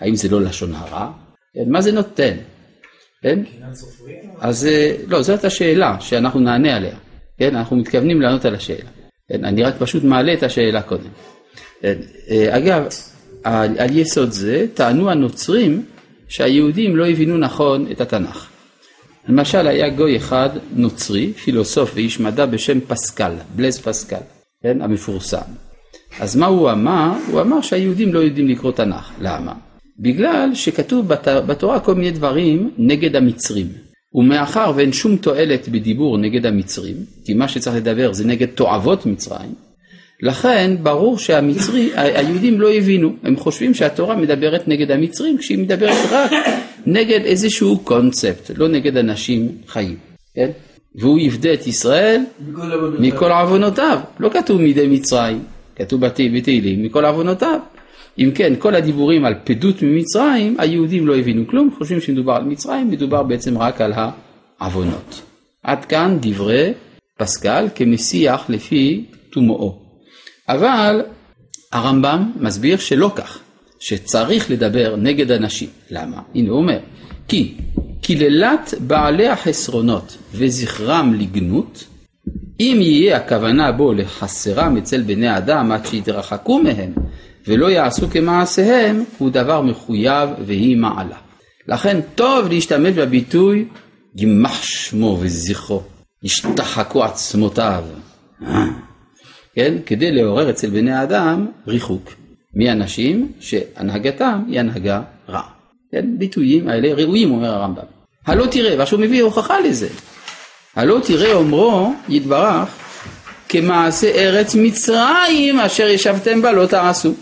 האם 0.00 0.14
זה 0.14 0.28
לא 0.28 0.40
לשון 0.42 0.74
הרע? 0.74 1.10
כן, 1.54 1.70
מה 1.70 1.80
זה 1.80 1.92
נותן? 1.92 2.36
כן? 3.24 3.38
אז 4.40 4.66
אה, 4.66 4.96
לא, 5.06 5.22
זאת 5.22 5.44
השאלה 5.44 5.96
שאנחנו 6.00 6.40
נענה 6.40 6.76
עליה. 6.76 6.94
כן, 7.38 7.56
אנחנו 7.56 7.76
מתכוונים 7.76 8.22
לענות 8.22 8.44
על 8.44 8.54
השאלה. 8.54 8.88
כן, 9.28 9.44
אני 9.44 9.62
רק 9.62 9.74
פשוט 9.78 10.04
מעלה 10.04 10.34
את 10.34 10.42
השאלה 10.42 10.82
קודם. 10.82 11.10
כן, 11.82 11.94
אה, 12.30 12.56
אגב, 12.56 12.84
על, 13.44 13.78
על 13.78 13.98
יסוד 13.98 14.30
זה 14.30 14.66
טענו 14.74 15.10
הנוצרים 15.10 15.84
שהיהודים 16.28 16.96
לא 16.96 17.06
הבינו 17.06 17.38
נכון 17.38 17.86
את 17.92 18.00
התנ"ך. 18.00 18.48
למשל 19.28 19.66
היה 19.66 19.88
גוי 19.88 20.16
אחד 20.16 20.50
נוצרי, 20.72 21.32
פילוסוף 21.32 21.90
ואיש 21.94 22.20
מדע 22.20 22.46
בשם 22.46 22.80
פסקל, 22.80 23.32
בלז 23.56 23.78
פסקל, 23.78 24.20
כן, 24.62 24.82
המפורסם. 24.82 25.50
אז 26.20 26.36
מה 26.36 26.46
הוא 26.46 26.70
אמר? 26.70 27.12
הוא 27.30 27.40
אמר 27.40 27.60
שהיהודים 27.60 28.14
לא 28.14 28.18
יודעים 28.18 28.48
לקרוא 28.48 28.72
תנ"ך. 28.72 29.10
למה? 29.20 29.52
בגלל 29.98 30.50
שכתוב 30.54 31.08
בת, 31.08 31.28
בתורה 31.28 31.80
כל 31.80 31.94
מיני 31.94 32.10
דברים 32.10 32.70
נגד 32.78 33.16
המצרים. 33.16 33.68
ומאחר 34.14 34.72
ואין 34.76 34.92
שום 34.92 35.16
תועלת 35.16 35.68
בדיבור 35.68 36.18
נגד 36.18 36.46
המצרים, 36.46 36.96
כי 37.24 37.34
מה 37.34 37.48
שצריך 37.48 37.76
לדבר 37.76 38.12
זה 38.12 38.24
נגד 38.24 38.46
תועבות 38.46 39.06
מצרים, 39.06 39.54
לכן 40.22 40.76
ברור 40.82 41.18
שהמצרי, 41.18 41.90
היהודים 41.94 42.60
לא 42.60 42.72
הבינו, 42.72 43.14
הם 43.22 43.36
חושבים 43.36 43.74
שהתורה 43.74 44.16
מדברת 44.16 44.68
נגד 44.68 44.90
המצרים 44.90 45.38
כשהיא 45.38 45.58
מדברת 45.58 46.10
רק 46.10 46.32
נגד 46.86 47.20
איזשהו 47.24 47.78
קונספט, 47.78 48.50
לא 48.56 48.68
נגד 48.68 48.96
אנשים 48.96 49.48
חיים, 49.66 49.96
כן? 50.34 50.50
והוא 50.94 51.18
יפדה 51.18 51.54
את 51.54 51.66
ישראל 51.66 52.22
מכל 52.98 53.32
עוונותיו, 53.32 54.00
לא 54.20 54.28
כתוב 54.28 54.60
מידי 54.60 54.86
מצרים, 54.86 55.42
כתוב 55.76 56.00
בתהילים 56.34 56.82
מכל 56.82 57.04
עוונותיו. 57.04 57.58
אם 58.18 58.30
כן, 58.34 58.52
כל 58.58 58.74
הדיבורים 58.74 59.24
על 59.24 59.34
פדות 59.44 59.82
ממצרים, 59.82 60.56
היהודים 60.58 61.06
לא 61.06 61.16
הבינו 61.16 61.46
כלום, 61.46 61.70
חושבים 61.78 62.00
שמדובר 62.00 62.32
על 62.32 62.44
מצרים, 62.44 62.90
מדובר 62.90 63.22
בעצם 63.22 63.58
רק 63.58 63.80
על 63.80 63.92
העוונות. 64.60 65.22
עד 65.62 65.84
כאן 65.84 66.18
דברי 66.20 66.72
פסקל 67.18 67.68
כמשיח 67.74 68.44
לפי 68.48 69.04
טומאו. 69.30 69.78
אבל 70.48 71.02
הרמב"ם 71.72 72.32
מסביר 72.40 72.76
שלא 72.76 73.12
כך, 73.16 73.38
שצריך 73.80 74.50
לדבר 74.50 74.96
נגד 74.96 75.30
אנשים. 75.30 75.68
למה? 75.90 76.20
הנה 76.34 76.50
הוא 76.50 76.58
אומר, 76.58 76.78
כי 77.28 77.54
קללת 78.02 78.74
בעלי 78.80 79.28
החסרונות 79.28 80.16
וזכרם 80.32 81.14
לגנות, 81.14 81.84
אם 82.60 82.78
יהיה 82.80 83.16
הכוונה 83.16 83.72
בו 83.72 83.92
לחסרם 83.92 84.76
אצל 84.76 85.02
בני 85.02 85.36
אדם 85.36 85.72
עד 85.72 85.86
שיתרחקו 85.86 86.62
מהם 86.62 86.92
ולא 87.46 87.70
יעשו 87.70 88.10
כמעשיהם, 88.10 89.04
הוא 89.18 89.30
דבר 89.30 89.60
מחויב 89.60 90.28
והיא 90.46 90.76
מעלה. 90.76 91.16
לכן 91.68 92.00
טוב 92.14 92.48
להשתמש 92.48 92.94
בביטוי 92.94 93.64
יימח 94.16 94.62
שמו 94.62 95.18
וזכרו, 95.20 95.82
ישתחקו 96.22 97.04
עצמותיו. 97.04 97.84
אה? 98.46 98.64
כן? 99.54 99.74
כדי 99.86 100.12
לעורר 100.12 100.50
אצל 100.50 100.70
בני 100.70 100.92
האדם 100.92 101.46
ריחוק 101.66 102.10
מאנשים 102.54 103.32
שהנהגתם 103.40 104.42
היא 104.48 104.60
הנהגה 104.60 105.02
רעה. 105.28 105.48
כן? 105.92 106.06
ביטויים 106.18 106.68
האלה 106.68 106.94
ראויים, 106.94 107.30
אומר 107.30 107.54
הרמב"ם. 107.54 107.82
הלא 108.26 108.46
תראה, 108.46 108.78
ועכשיו 108.78 108.98
הוא 108.98 109.06
מביא 109.06 109.22
הוכחה 109.22 109.60
לזה. 109.60 109.88
הלא 110.76 111.00
תראה 111.06 111.32
אומרו 111.32 111.94
יתברך 112.08 112.68
כמעשה 113.48 114.10
ארץ 114.10 114.54
מצרים 114.54 115.60
אשר 115.60 115.86
ישבתם 115.86 116.42
בה 116.42 116.52
לא 116.52 116.66
תעשו. 116.66 117.14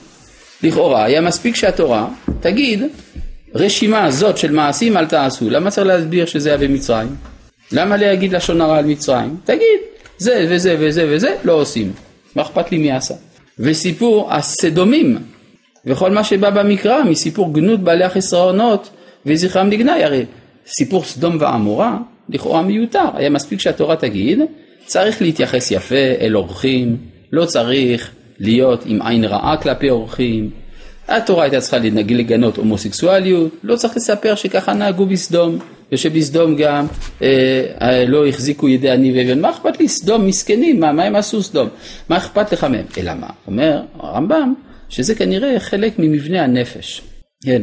לכאורה 0.63 1.05
היה 1.05 1.21
מספיק 1.21 1.57
שהתורה 1.57 2.09
תגיד 2.41 2.83
רשימה 3.55 4.11
זאת 4.11 4.39
של 4.39 4.53
מעשים 4.53 4.97
אל 4.97 5.07
תעשו, 5.07 5.51
למה 5.51 5.71
צריך 5.71 5.87
להסביר 5.87 6.27
שזה 6.27 6.49
היה 6.49 6.59
במצרים? 6.59 7.17
למה 7.73 7.97
להגיד 7.97 8.33
לשון 8.33 8.61
הרע 8.61 8.79
על 8.79 8.85
מצרים? 8.85 9.37
תגיד 9.45 9.81
זה 10.19 10.47
וזה 10.51 10.77
וזה 10.79 11.07
וזה 11.09 11.35
לא 11.45 11.53
עושים. 11.53 11.93
מה 12.37 12.43
אכפת 12.43 12.73
לי 12.73 12.79
מי 12.79 12.93
עשה? 12.93 13.15
וסיפור 13.59 14.33
הסדומים 14.33 15.19
וכל 15.87 16.11
מה 16.11 16.25
שבא 16.25 16.51
במקרא 16.51 17.03
מסיפור 17.03 17.55
גנות 17.55 17.81
בעלי 17.81 18.05
החסרונות 18.05 18.91
וזכרם 19.27 19.71
לגנאי, 19.71 20.05
הרי 20.05 20.25
סיפור 20.67 21.05
סדום 21.05 21.37
ועמורה 21.41 21.99
לכאורה 22.29 22.63
מיותר, 22.63 23.09
היה 23.15 23.31
מספיק 23.31 23.61
שהתורה 23.61 23.97
תגיד 23.97 24.41
צריך 24.87 25.23
להתייחס 25.23 25.71
יפה 25.71 25.95
אל 26.21 26.37
אורחים, 26.37 26.97
לא 27.33 27.45
צריך 27.45 28.11
להיות 28.43 28.83
עם 28.87 29.03
עין 29.03 29.25
רעה 29.25 29.57
כלפי 29.57 29.91
אורחים, 29.91 30.51
התורה 31.09 31.43
הייתה 31.43 31.61
צריכה 31.61 31.79
לגנות 31.79 32.57
הומוסקסואליות, 32.57 33.57
לא 33.63 33.77
צריך 33.77 33.97
לספר 33.97 34.35
שככה 34.35 34.73
נהגו 34.73 35.07
בסדום, 35.07 35.59
ושבסדום 35.93 36.57
גם 36.57 36.87
אה, 37.23 37.65
אה, 37.83 38.05
לא 38.07 38.27
החזיקו 38.27 38.69
ידי 38.69 38.91
עני 38.91 39.13
ואבן, 39.13 39.41
מה 39.41 39.51
אכפת 39.51 39.81
לי 39.81 39.89
סדום 39.89 40.27
מסכנים, 40.27 40.81
מה, 40.81 40.93
מה 40.93 41.05
הם 41.05 41.17
עשו 41.17 41.43
סדום, 41.43 41.69
מה 42.09 42.17
אכפת 42.17 42.53
לך 42.53 42.65
מהם, 42.65 42.85
אלא 42.99 43.15
מה, 43.15 43.27
אומר 43.47 43.83
הרמב"ם 43.99 44.55
שזה 44.89 45.15
כנראה 45.15 45.61
חלק 45.61 45.99
ממבנה 45.99 46.43
הנפש, 46.43 47.03
כן, 47.45 47.63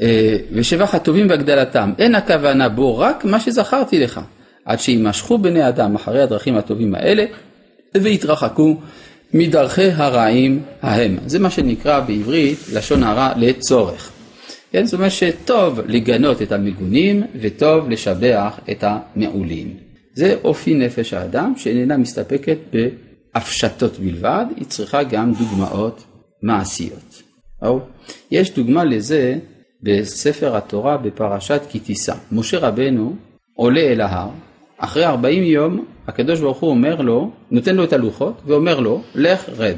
אה, 0.00 0.36
ושבח 0.52 0.94
הטובים 0.94 1.30
והגדלתם, 1.30 1.92
אין 1.98 2.14
הכוונה 2.14 2.68
בו 2.68 2.98
רק 2.98 3.24
מה 3.24 3.40
שזכרתי 3.40 3.98
לך, 3.98 4.20
עד 4.64 4.80
שימשכו 4.80 5.38
בני 5.38 5.68
אדם 5.68 5.94
אחרי 5.94 6.22
הדרכים 6.22 6.56
הטובים 6.56 6.94
האלה 6.94 7.24
ויתרחקו 7.96 8.76
מדרכי 9.34 9.90
הרעים 9.90 10.62
ההם. 10.82 11.16
זה 11.26 11.38
מה 11.38 11.50
שנקרא 11.50 12.00
בעברית 12.00 12.58
לשון 12.72 13.02
הרע 13.02 13.32
לצורך. 13.36 14.12
כן, 14.72 14.84
זאת 14.84 14.94
אומרת 14.94 15.10
שטוב 15.10 15.80
לגנות 15.86 16.42
את 16.42 16.52
המגונים 16.52 17.22
וטוב 17.40 17.90
לשבח 17.90 18.60
את 18.70 18.84
המעולים. 18.86 19.76
זה 20.14 20.36
אופי 20.44 20.74
נפש 20.74 21.14
האדם 21.14 21.52
שאיננה 21.56 21.96
מסתפקת 21.96 22.58
בהפשטות 22.72 23.98
בלבד, 23.98 24.44
היא 24.56 24.64
צריכה 24.64 25.02
גם 25.02 25.32
דוגמאות 25.32 26.04
מעשיות. 26.42 27.22
או, 27.62 27.80
יש 28.30 28.54
דוגמה 28.54 28.84
לזה 28.84 29.38
בספר 29.82 30.56
התורה 30.56 30.96
בפרשת 30.96 31.60
כי 31.68 31.78
תישא. 31.78 32.14
משה 32.32 32.58
רבנו 32.58 33.16
עולה 33.54 33.80
אל 33.80 34.00
ההר, 34.00 34.30
אחרי 34.80 35.04
40 35.04 35.42
יום 35.42 35.84
הקדוש 36.06 36.40
ברוך 36.40 36.58
הוא 36.58 36.70
אומר 36.70 37.00
לו, 37.00 37.30
נותן 37.50 37.76
לו 37.76 37.84
את 37.84 37.92
הלוחות 37.92 38.42
ואומר 38.46 38.80
לו, 38.80 39.02
לך 39.14 39.48
רד. 39.58 39.76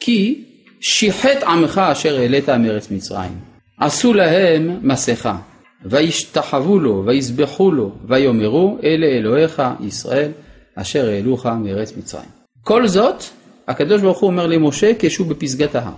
כי 0.00 0.44
שיחת 0.80 1.42
עמך 1.46 1.78
אשר 1.78 2.18
העלית 2.18 2.48
מארץ 2.48 2.90
מצרים. 2.90 3.32
עשו 3.80 4.14
להם 4.14 4.78
מסכה, 4.82 5.36
וישתחוו 5.84 6.78
לו, 6.78 7.02
ויזבחו 7.06 7.70
לו, 7.70 7.92
ויאמרו, 8.08 8.78
אלה 8.84 9.06
אלוהיך 9.06 9.62
ישראל, 9.80 10.30
אשר 10.74 11.08
העלוך 11.08 11.46
מארץ 11.46 11.96
מצרים. 11.96 12.28
כל 12.62 12.86
זאת, 12.86 13.24
הקדוש 13.68 14.02
ברוך 14.02 14.18
הוא 14.18 14.30
אומר 14.30 14.46
למשה 14.46 14.92
כשהוא 14.98 15.26
בפסגת 15.26 15.74
ההר. 15.74 15.94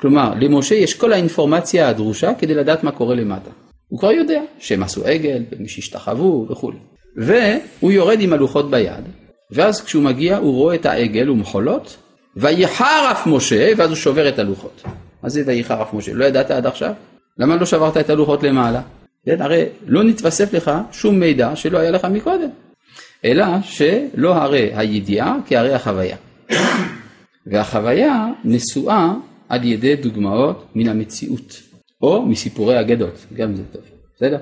כלומר, 0.00 0.32
למשה 0.40 0.74
יש 0.74 0.94
כל 0.94 1.12
האינפורמציה 1.12 1.88
הדרושה 1.88 2.34
כדי 2.38 2.54
לדעת 2.54 2.84
מה 2.84 2.90
קורה 2.92 3.14
למטה. 3.14 3.50
הוא 3.88 3.98
כבר 3.98 4.12
יודע 4.12 4.42
שהם 4.58 4.82
עשו 4.82 5.04
עגל, 5.04 5.42
ומי 5.52 5.68
שהשתחוו 5.68 6.46
וכולי. 6.50 6.78
והוא 7.16 7.92
יורד 7.92 8.20
עם 8.20 8.32
הלוחות 8.32 8.70
ביד, 8.70 9.04
ואז 9.50 9.84
כשהוא 9.84 10.02
מגיע 10.02 10.36
הוא 10.36 10.54
רואה 10.54 10.74
את 10.74 10.86
העגל 10.86 11.30
ומחולות, 11.30 11.96
ויחר 12.36 13.08
אף 13.12 13.26
משה, 13.26 13.72
ואז 13.76 13.90
הוא 13.90 13.96
שובר 13.96 14.28
את 14.28 14.38
הלוחות. 14.38 14.82
מה 15.22 15.28
זה 15.28 15.42
ויחר 15.46 15.82
אף 15.82 15.94
משה? 15.94 16.12
לא 16.14 16.24
ידעת 16.24 16.50
עד 16.50 16.66
עכשיו? 16.66 16.92
למה 17.38 17.56
לא 17.56 17.66
שברת 17.66 17.96
את 17.96 18.10
הלוחות 18.10 18.42
למעלה? 18.42 18.80
כן, 19.26 19.42
הרי 19.42 19.64
לא 19.86 20.04
נתווסף 20.04 20.52
לך 20.52 20.70
שום 20.92 21.20
מידע 21.20 21.56
שלא 21.56 21.78
היה 21.78 21.90
לך 21.90 22.04
מקודם. 22.04 22.48
אלא 23.24 23.44
שלא 23.62 24.34
הרי 24.34 24.70
הידיעה 24.74 25.36
כהרי 25.46 25.74
החוויה. 25.74 26.16
והחוויה 27.46 28.26
נשואה 28.44 29.12
על 29.48 29.64
ידי 29.64 29.96
דוגמאות 29.96 30.66
מן 30.74 30.88
המציאות, 30.88 31.62
או 32.02 32.26
מסיפורי 32.26 32.80
אגדות, 32.80 33.26
גם 33.34 33.54
זה 33.54 33.62
טוב, 33.72 33.82
בסדר? 34.16 34.38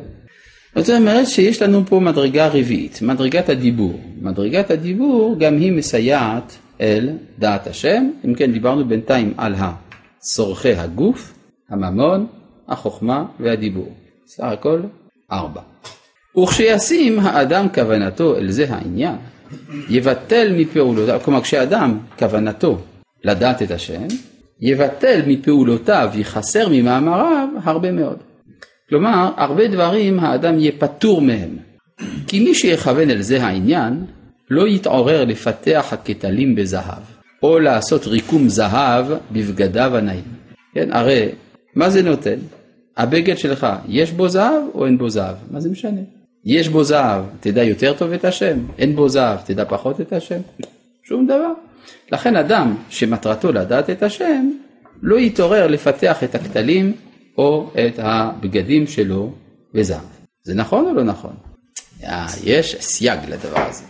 זאת 0.76 0.90
אומרת 0.90 1.28
שיש 1.28 1.62
לנו 1.62 1.87
פה 1.87 2.00
מדרגה 2.00 2.49
רביעית, 2.49 3.02
מדרגת 3.02 3.49
הדיבור. 3.49 4.00
מדרגת 4.23 4.71
הדיבור 4.71 5.37
גם 5.38 5.57
היא 5.57 5.73
מסייעת 5.73 6.57
אל 6.81 7.09
דעת 7.38 7.66
השם, 7.66 8.11
אם 8.25 8.35
כן 8.35 8.52
דיברנו 8.52 8.85
בינתיים 8.85 9.35
על 9.37 9.54
צורכי 10.19 10.73
הגוף, 10.73 11.35
הממון, 11.71 12.26
החוכמה 12.69 13.25
והדיבור. 13.40 13.93
סך 14.26 14.45
הכל 14.45 14.81
ארבע. 15.33 15.61
וכשישים 16.38 17.21
האדם 17.21 17.69
כוונתו 17.75 18.37
אל 18.37 18.50
זה 18.50 18.66
העניין, 18.69 19.16
יבטל 19.88 20.52
מפעולותיו, 20.57 21.21
כלומר 21.25 21.40
כשאדם 21.40 21.99
כוונתו 22.19 22.78
לדעת 23.25 23.62
את 23.62 23.71
השם, 23.71 24.07
יבטל 24.61 25.21
מפעולותיו, 25.26 26.11
יחסר 26.14 26.69
ממאמריו 26.71 27.49
הרבה 27.64 27.93
מאוד. 27.93 28.34
כלומר, 28.88 29.31
הרבה 29.37 29.69
דברים 29.69 30.21
האדם 30.21 30.59
יהיה 30.59 30.73
פטור 30.79 31.21
מהם. 31.21 31.57
כי 32.26 32.41
מי 32.41 32.55
שיכוון 32.55 33.11
אל 33.11 33.23
זה 33.23 33.45
העניין, 33.45 34.05
לא 34.50 34.69
יתעורר 34.69 35.25
לפתח 35.25 35.88
הקטלים 35.93 36.55
בזהב, 36.55 37.03
או 37.43 37.59
לעשות 37.59 38.07
ריקום 38.07 38.49
זהב 38.49 39.07
בבגדיו 39.33 39.97
הנאים. 39.97 40.25
כן, 40.75 40.93
הרי 40.93 41.29
מה 41.75 41.91
זה 41.91 42.03
נותן? 42.03 42.37
הבגד 42.97 43.38
שלך, 43.38 43.67
יש 43.88 44.12
בו 44.12 44.29
זהב 44.29 44.62
או 44.75 44.87
אין 44.87 44.99
בו 44.99 45.11
זהב? 45.11 45.37
מה 45.50 45.61
זה 45.61 45.71
משנה? 45.71 46.00
יש 46.45 46.69
בו 46.69 46.85
זהב, 46.85 47.25
תדע 47.41 47.62
יותר 47.62 47.93
טוב 47.93 48.12
את 48.12 48.25
השם, 48.25 48.59
אין 48.79 48.97
בו 48.97 49.09
זהב, 49.09 49.38
תדע 49.45 49.64
פחות 49.64 50.00
את 50.00 50.12
השם, 50.12 50.41
שום 51.03 51.26
דבר. 51.26 51.53
לכן 52.12 52.37
אדם 52.37 52.76
שמטרתו 52.91 53.53
לדעת 53.53 53.91
את 53.91 54.03
השם, 54.03 54.50
לא 55.03 55.19
יתעורר 55.19 55.67
לפתח 55.67 56.25
את 56.25 56.35
הכתלים 56.35 56.93
או 57.38 57.71
את 57.87 57.99
הבגדים 57.99 58.87
שלו 58.87 59.33
בזהב. 59.75 60.05
זה 60.43 60.55
נכון 60.55 60.87
או 60.87 60.95
לא 60.95 61.05
נכון? 61.05 61.35
אה, 62.05 62.26
יש 62.45 62.76
סייג 62.81 63.19
לדבר 63.29 63.61
הזה. 63.69 63.85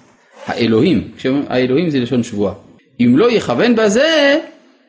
האלוהים, 0.47 1.13
האלוהים 1.49 1.91
זה 1.91 2.01
לשון 2.01 2.23
שבועה. 2.23 2.55
אם 3.01 3.15
לא 3.19 3.33
יכוון 3.33 3.77
בזה, 3.77 4.41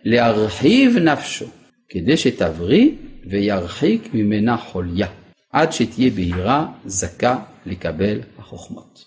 להרחיב 0.04 0.98
נפשו, 0.98 1.46
כדי 1.90 2.18
שתבריא 2.18 2.92
וירחיק 3.30 4.10
ממנה 4.14 4.58
חוליה, 4.58 5.08
עד 5.52 5.74
שתהיה 5.74 6.10
בהירה, 6.10 6.68
זכה 6.86 7.40
לקבל 7.66 8.20
החוכמות. 8.40 9.06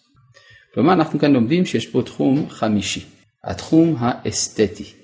כלומר, 0.74 0.92
אנחנו 0.92 1.18
כאן 1.18 1.32
לומדים 1.32 1.66
שיש 1.66 1.86
פה 1.86 2.02
תחום 2.02 2.48
חמישי, 2.48 3.04
התחום 3.44 3.96
האסתטי. 3.98 4.97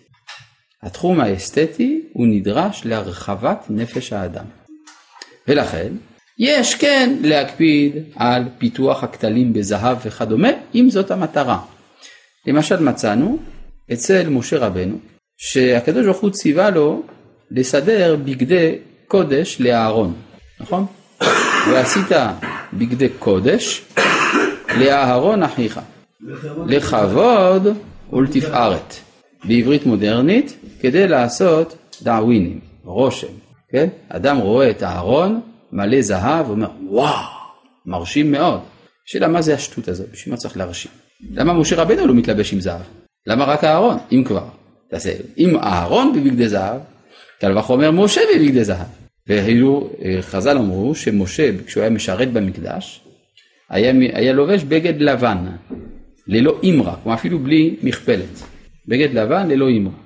התחום 0.84 1.20
האסתטי 1.20 2.00
הוא 2.12 2.26
נדרש 2.26 2.82
להרחבת 2.84 3.66
נפש 3.70 4.12
האדם. 4.12 4.44
ולכן, 5.48 5.88
יש 6.38 6.74
כן 6.74 7.16
להקפיד 7.22 7.92
על 8.16 8.44
פיתוח 8.58 9.04
הכתלים 9.04 9.52
בזהב 9.52 9.96
וכדומה, 10.04 10.48
אם 10.74 10.90
זאת 10.90 11.10
המטרה. 11.10 11.58
למשל 12.46 12.82
מצאנו 12.82 13.38
אצל 13.92 14.28
משה 14.28 14.58
רבנו, 14.58 14.98
שהקדוש 15.36 16.04
ברוך 16.04 16.20
הוא 16.20 16.30
ציווה 16.30 16.70
לו 16.70 17.02
לסדר 17.50 18.16
בגדי 18.24 18.74
קודש 19.06 19.56
לאהרון, 19.60 20.14
נכון? 20.60 20.86
ועשית 21.70 22.08
בגדי 22.72 23.08
קודש 23.18 23.82
לאהרון 24.78 25.42
אחיך, 25.42 25.80
לכבוד 26.66 27.66
ולתפארת, 28.12 28.94
בעברית 29.44 29.86
מודרנית, 29.86 30.56
כדי 30.84 31.08
לעשות 31.08 31.76
דאווינים, 32.02 32.60
רושם, 32.84 33.32
כן? 33.70 33.88
אדם 34.08 34.36
רואה 34.36 34.70
את 34.70 34.82
אהרון 34.82 35.40
מלא 35.72 36.02
זהב 36.02 36.48
ואומר 36.48 36.68
וואו, 36.88 37.24
מרשים 37.86 38.32
מאוד. 38.32 38.60
שאלה 39.06 39.28
מה 39.28 39.42
זה 39.42 39.54
השטות 39.54 39.88
הזאת, 39.88 40.10
בשביל 40.12 40.34
מה 40.34 40.36
צריך 40.36 40.56
להרשים? 40.56 40.92
למה 41.30 41.52
משה 41.52 41.76
רבנו 41.76 42.06
לא 42.06 42.14
מתלבש 42.14 42.52
עם 42.52 42.60
זהב? 42.60 42.80
למה 43.26 43.44
רק 43.44 43.64
אהרון? 43.64 43.98
אם 44.12 44.24
כבר, 44.24 44.44
תעשה, 44.90 45.12
אם 45.38 45.56
אהרון 45.56 46.12
בבגדי 46.12 46.48
זהב, 46.48 46.80
קל 47.40 47.58
וחומר 47.58 47.90
משה 47.90 48.20
בבגדי 48.34 48.64
זהב. 48.64 48.86
ואילו 49.26 49.90
אה, 50.04 50.22
חז"ל 50.22 50.58
אמרו 50.58 50.94
שמשה 50.94 51.50
כשהוא 51.66 51.80
היה 51.80 51.90
משרת 51.90 52.32
במקדש 52.32 53.00
היה, 53.70 53.92
היה 54.12 54.32
לובש 54.32 54.64
בגד 54.64 55.00
לבן 55.00 55.46
ללא 56.26 56.58
אימרה, 56.62 56.96
כלומר 57.02 57.18
אפילו 57.18 57.38
בלי 57.38 57.76
מכפלת, 57.82 58.42
בגד 58.88 59.14
לבן 59.14 59.48
ללא 59.48 59.68
אימרה. 59.68 60.03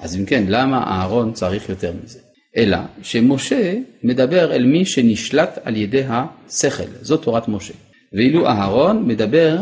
אז 0.00 0.16
אם 0.16 0.24
כן, 0.24 0.44
למה 0.48 0.78
אהרון 0.78 1.32
צריך 1.32 1.68
יותר 1.68 1.92
מזה? 2.04 2.18
אלא 2.56 2.78
שמשה 3.02 3.74
מדבר 4.02 4.52
אל 4.52 4.64
מי 4.64 4.84
שנשלט 4.84 5.58
על 5.64 5.76
ידי 5.76 6.02
השכל, 6.08 6.84
זאת 7.00 7.22
תורת 7.22 7.48
משה. 7.48 7.74
ואילו 8.12 8.46
אהרון 8.46 9.08
מדבר 9.08 9.58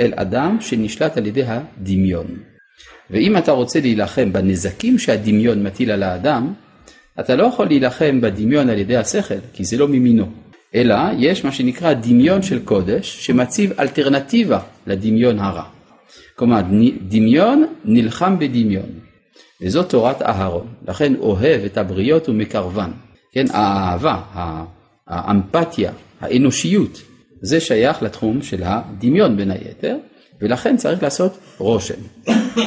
אל 0.00 0.12
אדם 0.16 0.56
שנשלט 0.60 1.16
על 1.16 1.26
ידי 1.26 1.42
הדמיון. 1.46 2.26
ואם 3.10 3.36
אתה 3.36 3.52
רוצה 3.52 3.80
להילחם 3.80 4.32
בנזקים 4.32 4.98
שהדמיון 4.98 5.62
מטיל 5.62 5.90
על 5.90 6.02
האדם, 6.02 6.52
אתה 7.20 7.36
לא 7.36 7.44
יכול 7.44 7.66
להילחם 7.66 8.20
בדמיון 8.20 8.68
על 8.68 8.78
ידי 8.78 8.96
השכל, 8.96 9.38
כי 9.52 9.64
זה 9.64 9.76
לא 9.76 9.88
ממינו. 9.88 10.26
אלא 10.74 10.96
יש 11.18 11.44
מה 11.44 11.52
שנקרא 11.52 11.92
דמיון 11.92 12.42
של 12.42 12.64
קודש, 12.64 13.26
שמציב 13.26 13.72
אלטרנטיבה 13.80 14.60
לדמיון 14.86 15.38
הרע. 15.38 15.64
כלומר, 16.36 16.60
דמיון 17.08 17.66
נלחם 17.84 18.38
בדמיון. 18.38 18.88
וזאת 19.62 19.90
תורת 19.90 20.22
אהרון. 20.22 20.66
לכן 20.88 21.14
אוהב 21.14 21.64
את 21.64 21.78
הבריות 21.78 22.28
ומקרבן. 22.28 22.90
כן, 23.32 23.44
האהבה, 23.50 24.20
האמפתיה, 25.06 25.92
האנושיות, 26.20 27.02
זה 27.42 27.60
שייך 27.60 28.02
לתחום 28.02 28.42
של 28.42 28.62
הדמיון 28.64 29.36
בין 29.36 29.50
היתר, 29.50 29.96
ולכן 30.40 30.76
צריך 30.76 31.02
לעשות 31.02 31.38
רושם. 31.58 32.00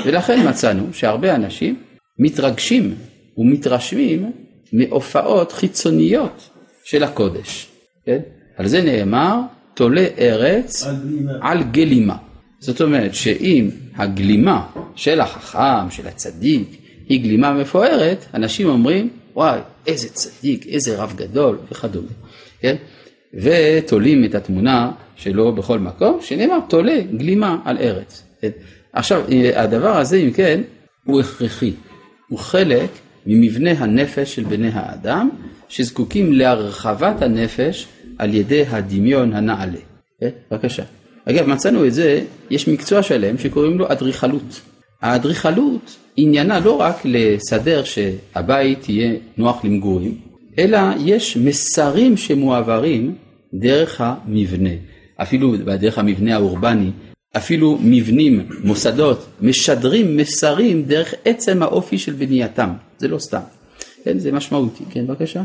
ולכן 0.05 0.49
מצאנו 0.49 0.93
שהרבה 0.93 1.35
אנשים 1.35 1.79
מתרגשים 2.19 2.95
ומתרשמים 3.37 4.31
מהופעות 4.73 5.51
חיצוניות 5.51 6.49
של 6.83 7.03
הקודש. 7.03 7.67
כן? 8.05 8.19
על 8.57 8.67
זה 8.67 8.81
נאמר, 8.81 9.39
תולה 9.73 10.05
ארץ 10.19 10.83
על, 10.83 10.95
על 11.41 11.63
גלימה. 11.63 12.15
זאת 12.59 12.81
אומרת 12.81 13.15
שאם 13.15 13.69
הגלימה 13.95 14.65
של 14.95 15.21
החכם, 15.21 15.89
של 15.89 16.07
הצדיק, 16.07 16.77
היא 17.09 17.23
גלימה 17.23 17.53
מפוארת, 17.53 18.25
אנשים 18.33 18.69
אומרים, 18.69 19.09
וואי, 19.33 19.59
איזה 19.87 20.09
צדיק, 20.09 20.67
איזה 20.67 21.01
רב 21.01 21.13
גדול 21.15 21.57
וכדומה, 21.71 22.07
כן? 22.59 22.75
ותולים 23.33 24.25
את 24.25 24.35
התמונה 24.35 24.91
שלו 25.15 25.55
בכל 25.55 25.79
מקום, 25.79 26.19
שנאמר 26.21 26.59
תולה 26.69 27.01
גלימה 27.17 27.57
על 27.65 27.77
ארץ. 27.77 28.23
כן? 28.41 28.49
עכשיו, 28.93 29.23
הדבר 29.55 29.97
הזה, 29.97 30.17
אם 30.17 30.31
כן, 30.31 30.61
הוא 31.03 31.19
הכרחי, 31.19 31.73
הוא 32.29 32.39
חלק 32.39 32.89
ממבנה 33.25 33.71
הנפש 33.71 34.35
של 34.35 34.43
בני 34.43 34.69
האדם, 34.73 35.29
שזקוקים 35.69 36.33
להרחבת 36.33 37.21
הנפש 37.21 37.87
על 38.17 38.33
ידי 38.33 38.65
הדמיון 38.69 39.33
הנעלה. 39.33 39.79
כן? 40.19 40.29
בבקשה. 40.51 40.83
אגב, 41.29 41.47
מצאנו 41.47 41.85
את 41.85 41.93
זה, 41.93 42.23
יש 42.49 42.67
מקצוע 42.67 43.03
שלם 43.03 43.37
שקוראים 43.37 43.77
לו 43.77 43.91
אדריכלות. 43.91 44.61
האדריכלות 45.01 45.97
עניינה 46.17 46.59
לא 46.59 46.79
רק 46.79 46.95
לסדר 47.05 47.83
שהבית 47.83 48.89
יהיה 48.89 49.13
נוח 49.37 49.65
למגורים, 49.65 50.17
אלא 50.59 50.79
יש 50.99 51.37
מסרים 51.37 52.17
שמועברים 52.17 53.15
דרך 53.53 54.01
המבנה, 54.01 54.69
אפילו 55.15 55.55
דרך 55.57 55.97
המבנה 55.97 56.35
האורבני, 56.35 56.91
אפילו 57.37 57.77
מבנים, 57.83 58.47
מוסדות, 58.63 59.25
משדרים 59.41 60.17
מסרים 60.17 60.83
דרך 60.83 61.13
עצם 61.25 61.63
האופי 61.63 61.97
של 61.97 62.13
בנייתם, 62.13 62.69
זה 62.97 63.07
לא 63.07 63.19
סתם, 63.19 63.41
כן, 64.03 64.19
זה 64.19 64.31
משמעותי, 64.31 64.83
כן, 64.89 65.07
בבקשה. 65.07 65.43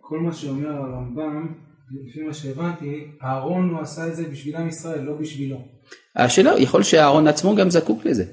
כל 0.00 0.18
מה 0.18 0.32
שאומר 0.32 0.68
הרמב"ם, 0.68 1.46
לפי 1.92 2.22
מה 2.22 2.34
שהבנתי, 2.34 3.04
אהרון 3.24 3.70
הוא 3.70 3.80
עשה 3.80 4.06
את 4.06 4.16
זה 4.16 4.24
בשביל 4.32 4.56
עם 4.56 4.68
ישראל, 4.68 5.00
לא 5.00 5.12
בשבילו. 5.20 5.56
השאלה, 6.16 6.58
יכול 6.58 6.82
שאהרון 6.82 7.28
עצמו 7.28 7.54
גם 7.54 7.70
זקוק 7.70 8.04
לזה. 8.04 8.24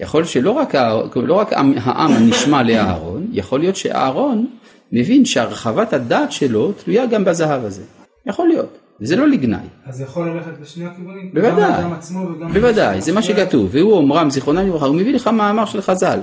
יכול 0.00 0.24
שלא 0.24 0.50
רק, 0.50 0.74
לא 1.16 1.34
רק 1.34 1.52
העם 1.52 2.12
הנשמע 2.12 2.62
לאהרון, 2.62 3.26
יכול 3.32 3.60
להיות 3.60 3.76
שאהרון 3.76 4.46
מבין 4.92 5.24
שהרחבת 5.24 5.92
הדעת 5.92 6.32
שלו 6.32 6.72
תלויה 6.72 7.06
גם 7.06 7.24
בזהב 7.24 7.64
הזה. 7.64 7.82
יכול 8.26 8.48
להיות, 8.48 8.78
וזה 9.00 9.16
לא 9.16 9.28
לגנאי. 9.28 9.66
אז 9.86 10.00
יכול 10.00 10.28
ללכת 10.28 10.60
לשני 10.62 10.86
הכיוונים? 10.86 11.30
בוודאי, 11.34 11.52
גם 11.52 11.72
האדם 11.72 11.92
עצמו 11.92 12.20
וגם... 12.20 12.52
בוודאי, 12.52 13.00
זה 13.00 13.12
מה 13.12 13.22
שכתוב. 13.22 13.68
והוא 13.72 13.92
אומרם, 13.92 14.30
זיכרונם 14.30 14.66
לברכה, 14.66 14.86
הוא 14.86 14.96
מביא 14.96 15.14
לך 15.14 15.28
מאמר 15.28 15.64
של 15.64 15.80
חז"ל. 15.80 16.20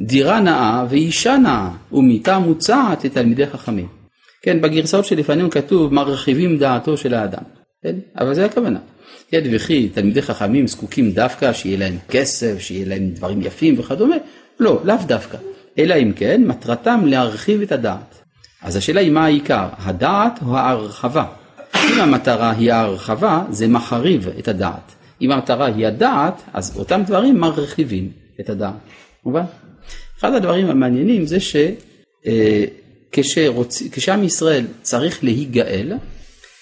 דירה 0.00 0.40
נאה 0.40 0.86
ואישה 0.90 1.36
נאה, 1.36 1.70
ומיתה 1.92 2.38
מוצעת 2.38 3.04
לתלמידי 3.04 3.46
חכמים. 3.46 3.95
כן, 4.46 4.60
בגרסאות 4.60 5.04
שלפנינו 5.04 5.50
כתוב 5.50 5.94
מרחיבים 5.94 6.58
דעתו 6.58 6.96
של 6.96 7.14
האדם. 7.14 7.42
כן? 7.82 7.96
אבל 8.18 8.34
זה 8.34 8.44
הכוונה. 8.44 8.78
כן, 9.30 9.42
וכי 9.52 9.88
תלמידי 9.88 10.22
חכמים 10.22 10.66
זקוקים 10.66 11.10
דווקא 11.10 11.52
שיהיה 11.52 11.78
להם 11.78 11.96
כסף, 12.08 12.58
שיהיה 12.58 12.86
להם 12.86 13.10
דברים 13.10 13.42
יפים 13.42 13.78
וכדומה? 13.78 14.16
לא, 14.60 14.80
לאו 14.84 14.96
דווקא. 15.06 15.38
אלא 15.78 15.94
אם 15.94 16.12
כן, 16.16 16.42
מטרתם 16.46 17.02
להרחיב 17.06 17.62
את 17.62 17.72
הדעת. 17.72 18.22
אז 18.62 18.76
השאלה 18.76 19.00
היא 19.00 19.10
מה 19.10 19.24
העיקר, 19.24 19.68
הדעת 19.78 20.40
או 20.46 20.56
ההרחבה? 20.56 21.24
אם 21.74 22.00
המטרה 22.00 22.50
היא 22.50 22.72
ההרחבה, 22.72 23.44
זה 23.50 23.68
מחריב 23.68 24.28
את 24.38 24.48
הדעת. 24.48 24.94
אם 25.20 25.32
המטרה 25.32 25.66
היא 25.66 25.86
הדעת, 25.86 26.42
אז 26.52 26.78
אותם 26.78 27.02
דברים 27.06 27.40
מרחיבים 27.40 28.10
את 28.40 28.50
הדעת. 28.50 28.74
מובן? 29.24 29.44
אחד 30.18 30.34
הדברים 30.34 30.66
המעניינים 30.66 31.26
זה 31.26 31.40
שכשעם 33.22 34.20
אה, 34.20 34.24
ישראל 34.24 34.66
צריך 34.82 35.24
להיגאל, 35.24 35.92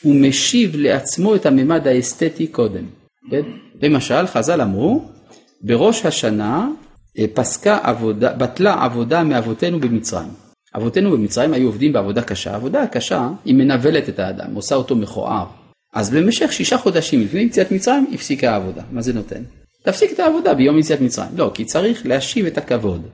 הוא 0.03 0.15
משיב 0.15 0.77
לעצמו 0.77 1.35
את 1.35 1.47
הממד 1.47 1.87
האסתטי 1.87 2.47
קודם. 2.47 2.85
כן? 3.31 3.43
למשל, 3.83 4.27
חז"ל 4.27 4.61
אמרו, 4.61 5.09
בראש 5.63 6.07
השנה 6.07 6.69
אה, 7.19 7.25
פסקה 7.35 7.79
עבודה, 7.83 8.33
בטלה 8.33 8.85
עבודה 8.85 9.23
מאבותינו 9.23 9.81
במצרים. 9.81 10.29
אבותינו 10.77 11.11
במצרים 11.11 11.53
היו 11.53 11.67
עובדים 11.67 11.93
בעבודה 11.93 12.23
קשה, 12.23 12.55
עבודה 12.55 12.87
קשה 12.87 13.29
היא 13.45 13.55
מנוולת 13.55 14.09
את 14.09 14.19
האדם, 14.19 14.55
עושה 14.55 14.75
אותו 14.75 14.97
מכוער. 14.97 15.47
אז 15.95 16.11
במשך 16.11 16.53
שישה 16.53 16.79
חודשים 16.79 17.21
לפני 17.21 17.41
יציאת 17.41 17.73
מצרים 17.73 18.07
הפסיקה 18.13 18.53
העבודה. 18.53 18.83
מה 18.93 19.03
זה 19.03 19.13
נותן? 19.13 19.43
תפסיק 19.83 20.13
את 20.13 20.21
העבודה 20.21 20.55
ביום 20.55 20.79
יציאת 20.79 21.01
מצרים. 21.01 21.31
לא, 21.37 21.51
כי 21.55 21.65
צריך 21.65 22.07
להשיב 22.07 22.47
את 22.47 22.59
הכבוד, 22.59 23.07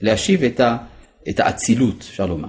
להשיב 0.00 0.44
את, 0.44 0.60
ה, 0.60 0.76
את 1.28 1.40
האצילות, 1.40 1.98
אפשר 2.10 2.26
לומר. 2.26 2.48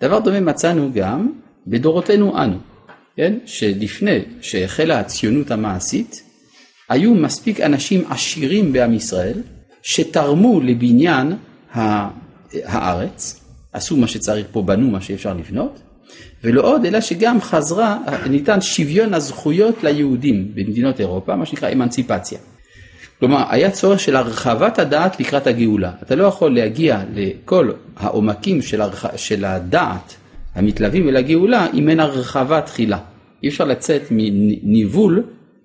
דבר 0.00 0.18
דומה 0.18 0.40
מצאנו 0.40 0.90
גם 0.94 1.32
בדורותינו 1.66 2.42
אנו, 2.42 2.56
כן? 3.16 3.38
שלפני 3.46 4.18
שהחלה 4.40 5.00
הציונות 5.00 5.50
המעשית, 5.50 6.22
היו 6.88 7.14
מספיק 7.14 7.60
אנשים 7.60 8.04
עשירים 8.10 8.72
בעם 8.72 8.94
ישראל, 8.94 9.42
שתרמו 9.82 10.60
לבניין 10.60 11.32
הארץ, 12.52 13.40
עשו 13.72 13.96
מה 13.96 14.08
שצריך 14.08 14.46
פה, 14.52 14.62
בנו 14.62 14.90
מה 14.90 15.00
שאפשר 15.00 15.34
לבנות, 15.34 15.78
ולא 16.44 16.62
עוד, 16.62 16.84
אלא 16.84 17.00
שגם 17.00 17.40
חזרה, 17.40 17.98
ניתן 18.30 18.60
שוויון 18.60 19.14
הזכויות 19.14 19.84
ליהודים 19.84 20.54
במדינות 20.54 21.00
אירופה, 21.00 21.36
מה 21.36 21.46
שנקרא 21.46 21.72
אמנציפציה. 21.72 22.38
כלומר, 23.20 23.44
היה 23.48 23.70
צורך 23.70 24.00
של 24.00 24.16
הרחבת 24.16 24.78
הדעת 24.78 25.20
לקראת 25.20 25.46
הגאולה. 25.46 25.92
אתה 26.02 26.14
לא 26.14 26.24
יכול 26.24 26.54
להגיע 26.54 27.00
לכל 27.14 27.70
העומקים 27.96 28.62
של, 28.62 28.80
הרח... 28.80 29.16
של 29.16 29.44
הדעת 29.44 30.14
המתלווים 30.54 31.08
אל 31.08 31.16
הגאולה 31.16 31.66
אם 31.74 31.88
אין 31.88 32.00
הרחבה 32.00 32.60
תחילה. 32.60 32.98
אי 33.42 33.48
אפשר 33.48 33.64
לצאת 33.64 34.02
מניבול 34.10 35.22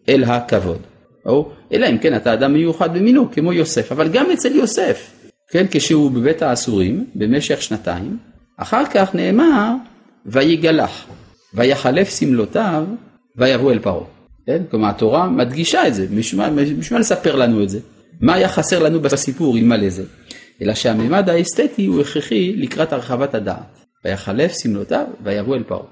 אל 0.09 0.23
הכבוד. 0.23 0.79
או, 1.25 1.51
אלא 1.73 1.89
אם 1.89 1.97
כן 1.97 2.15
אתה 2.15 2.33
אדם 2.33 2.53
מיוחד 2.53 2.97
במינו, 2.97 3.31
כמו 3.31 3.53
יוסף, 3.53 3.91
אבל 3.91 4.09
גם 4.09 4.31
אצל 4.31 4.55
יוסף, 4.55 5.11
כן, 5.51 5.65
כשהוא 5.71 6.11
בבית 6.11 6.41
האסורים 6.41 7.05
במשך 7.15 7.61
שנתיים, 7.61 8.17
אחר 8.57 8.83
כך 8.85 9.15
נאמר 9.15 9.73
ויגלח, 10.25 11.05
ויחלף 11.53 12.19
שמלותיו, 12.19 12.85
ויבוא 13.37 13.71
אל 13.71 13.79
פרעה. 13.79 14.22
כן? 14.45 14.63
כלומר 14.71 14.89
התורה 14.89 15.29
מדגישה 15.29 15.87
את 15.87 15.95
זה, 15.95 16.07
בשביל 16.07 16.41
מה 16.91 16.99
לספר 16.99 17.35
לנו 17.35 17.63
את 17.63 17.69
זה? 17.69 17.79
מה 18.21 18.33
היה 18.33 18.49
חסר 18.49 18.79
לנו 18.79 18.99
בסיפור 18.99 19.55
עם 19.55 19.69
מלא 19.69 19.89
זה? 19.89 20.03
אלא 20.61 20.73
שהמימד 20.73 21.29
האסתטי 21.29 21.85
הוא 21.85 22.01
הכרחי 22.01 22.53
לקראת 22.55 22.93
הרחבת 22.93 23.35
הדעת. 23.35 23.83
ויחלף 24.05 24.53
שמלותיו 24.61 25.05
ויבוא 25.23 25.55
אל 25.55 25.63
פרעה. 25.63 25.85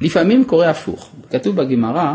לפעמים 0.00 0.44
קורה 0.44 0.70
הפוך, 0.70 1.10
כתוב 1.30 1.56
בגמרא 1.56 2.14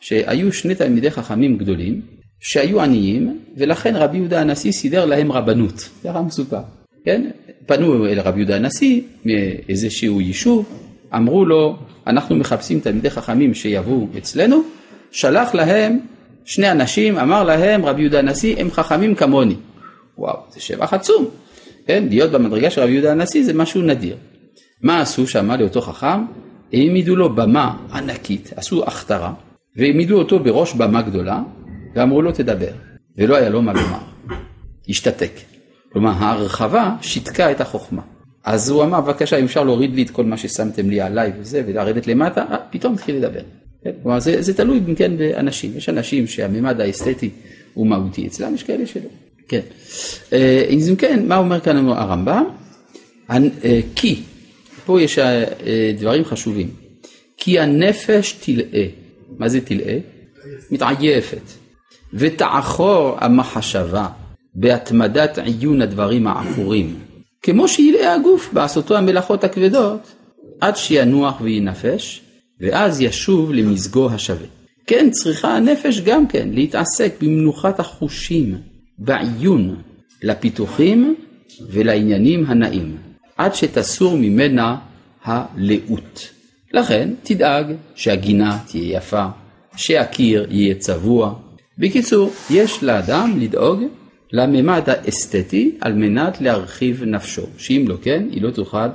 שהיו 0.00 0.52
שני 0.52 0.74
תלמידי 0.74 1.10
חכמים 1.10 1.58
גדולים 1.58 2.00
שהיו 2.40 2.82
עניים 2.82 3.40
ולכן 3.56 3.96
רבי 3.96 4.18
יהודה 4.18 4.40
הנשיא 4.40 4.72
סידר 4.72 5.04
להם 5.04 5.32
רבנות, 5.32 5.88
ככה 6.04 6.22
מסופר, 6.22 6.60
כן? 7.04 7.30
פנו 7.66 8.06
אל 8.06 8.20
רבי 8.20 8.38
יהודה 8.38 8.56
הנשיא 8.56 9.00
מאיזשהו 9.24 10.20
יישוב, 10.20 10.66
אמרו 11.14 11.44
לו 11.44 11.76
אנחנו 12.06 12.36
מחפשים 12.36 12.80
תלמידי 12.80 13.10
חכמים 13.10 13.54
שיבואו 13.54 14.06
אצלנו, 14.18 14.62
שלח 15.10 15.54
להם 15.54 15.98
שני 16.44 16.70
אנשים, 16.70 17.18
אמר 17.18 17.44
להם 17.44 17.84
רבי 17.84 18.02
יהודה 18.02 18.18
הנשיא 18.18 18.56
הם 18.58 18.70
חכמים 18.70 19.14
כמוני. 19.14 19.56
וואו, 20.18 20.36
זה 20.50 20.60
שבח 20.60 20.94
עצום, 20.94 21.24
כן? 21.86 22.04
להיות 22.08 22.30
במדרגה 22.30 22.70
של 22.70 22.80
רבי 22.80 22.92
יהודה 22.92 23.12
הנשיא 23.12 23.44
זה 23.44 23.54
משהו 23.54 23.82
נדיר. 23.82 24.16
מה 24.82 25.00
עשו 25.00 25.26
שם 25.26 25.50
לאותו 25.50 25.80
חכם? 25.80 26.24
העמידו 26.72 27.16
לו 27.16 27.34
במה 27.34 27.76
ענקית, 27.92 28.52
עשו 28.56 28.84
הכתרה, 28.84 29.32
והעמידו 29.76 30.18
אותו 30.18 30.38
בראש 30.38 30.74
במה 30.74 31.02
גדולה, 31.02 31.42
ואמרו 31.94 32.22
לו 32.22 32.32
תדבר, 32.32 32.72
ולא 33.18 33.36
היה 33.36 33.48
לו 33.48 33.62
מה 33.62 33.72
לומר, 33.72 33.98
השתתק. 34.88 35.32
כלומר 35.92 36.10
ההרחבה 36.10 36.96
שיתקה 37.02 37.50
את 37.50 37.60
החוכמה. 37.60 38.02
אז 38.44 38.70
הוא 38.70 38.84
אמר 38.84 39.00
בבקשה 39.00 39.36
אם 39.36 39.44
אפשר 39.44 39.64
להוריד 39.64 39.94
לי 39.94 40.02
את 40.02 40.10
כל 40.10 40.24
מה 40.24 40.36
ששמתם 40.36 40.90
לי 40.90 41.00
עליי 41.00 41.32
וזה 41.38 41.62
ולרדת 41.66 42.06
למטה, 42.06 42.44
אה, 42.50 42.56
פתאום 42.70 42.94
התחיל 42.94 43.16
לדבר. 43.16 43.40
כן? 43.84 43.90
כלומר 44.02 44.20
זה, 44.20 44.42
זה 44.42 44.54
תלוי 44.54 44.80
אם 44.88 44.94
כן 44.94 45.16
באנשים, 45.16 45.72
יש 45.76 45.88
אנשים 45.88 46.26
שהממד 46.26 46.80
האסתטי 46.80 47.30
הוא 47.74 47.86
מהותי 47.86 48.26
אצלם, 48.26 48.54
יש 48.54 48.62
כאלה 48.62 48.86
שלא. 48.86 49.08
כן. 49.48 49.60
אה, 50.32 50.64
אם 50.70 50.96
כן, 50.98 51.28
מה 51.28 51.36
אומר 51.36 51.60
כאן 51.60 51.88
הרמב"ם? 51.88 52.44
אה, 53.30 53.38
כי, 53.94 54.22
פה 54.86 55.02
יש 55.02 55.18
דברים 55.98 56.24
חשובים, 56.24 56.70
כי 57.36 57.58
הנפש 57.58 58.32
תלאה, 58.32 58.86
מה 59.38 59.48
זה 59.48 59.60
תלאה? 59.60 59.98
מתעייפת. 60.70 61.42
ותעכור 62.14 63.16
המחשבה 63.18 64.08
בהתמדת 64.54 65.38
עיון 65.38 65.82
הדברים 65.82 66.26
העכורים, 66.26 66.96
כמו 67.42 67.68
שילאה 67.68 68.14
הגוף 68.14 68.52
בעשותו 68.52 68.96
המלאכות 68.96 69.44
הכבדות, 69.44 70.12
עד 70.60 70.76
שינוח 70.76 71.40
וינפש, 71.40 72.22
ואז 72.60 73.00
ישוב 73.00 73.52
למזגו 73.52 74.10
השווה. 74.10 74.46
כן 74.86 75.08
צריכה 75.10 75.56
הנפש 75.56 76.00
גם 76.00 76.26
כן 76.26 76.48
להתעסק 76.52 77.12
במנוחת 77.20 77.80
החושים, 77.80 78.58
בעיון, 78.98 79.76
לפיתוחים 80.22 81.14
ולעניינים 81.70 82.44
הנאים, 82.46 82.96
עד 83.36 83.54
שתסור 83.54 84.16
ממנה 84.16 84.76
הלאות. 85.24 86.28
לכן 86.72 87.10
תדאג 87.22 87.66
שהגינה 87.94 88.58
תהיה 88.66 88.96
יפה, 88.96 89.26
שהקיר 89.76 90.46
יהיה 90.50 90.74
צבוע. 90.74 91.34
בקיצור, 91.78 92.32
יש 92.50 92.82
לאדם 92.82 93.38
לדאוג 93.40 93.82
לממד 94.32 94.82
האסתטי 94.86 95.78
על 95.80 95.92
מנת 95.92 96.40
להרחיב 96.40 97.04
נפשו, 97.04 97.46
שאם 97.58 97.84
לא 97.88 97.96
כן, 98.02 98.28
היא 98.30 98.42
לא 98.42 98.50
תוכל 98.50 98.86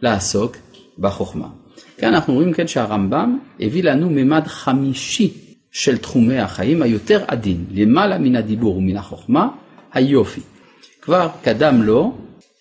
לעסוק 0.00 0.56
בחוכמה. 0.98 1.48
כאן 1.98 2.14
אנחנו 2.14 2.34
רואים 2.34 2.52
כן 2.52 2.66
שהרמב"ם 2.66 3.38
הביא 3.60 3.82
לנו 3.82 4.10
ממד 4.10 4.46
חמישי 4.46 5.32
של 5.72 5.98
תחומי 5.98 6.38
החיים 6.38 6.82
היותר 6.82 7.24
עדין, 7.28 7.64
למעלה 7.70 8.18
מן 8.18 8.36
הדיבור 8.36 8.76
ומן 8.76 8.96
החוכמה, 8.96 9.48
היופי. 9.92 10.40
כבר 11.00 11.28
קדם 11.42 11.82
לו 11.82 12.14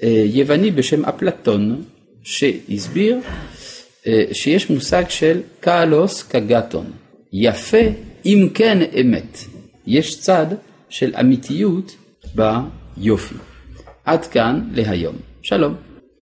אה, 0.04 0.24
יווני 0.26 0.72
בשם 0.72 1.06
אפלטון, 1.06 1.84
שהסביר 2.24 3.20
אה, 4.08 4.24
שיש 4.32 4.70
מושג 4.70 5.04
של 5.10 5.42
קאלוס 5.60 6.24
קגטון, 6.24 6.86
יפה 7.34 7.78
אם 8.26 8.50
כן 8.54 8.80
אמת. 9.02 9.38
יש 9.88 10.20
צד 10.20 10.46
של 10.90 11.14
אמיתיות 11.20 11.96
ביופי. 12.36 13.36
עד 14.06 14.26
כאן 14.26 14.62
להיום. 14.72 15.16
שלום. 15.42 15.93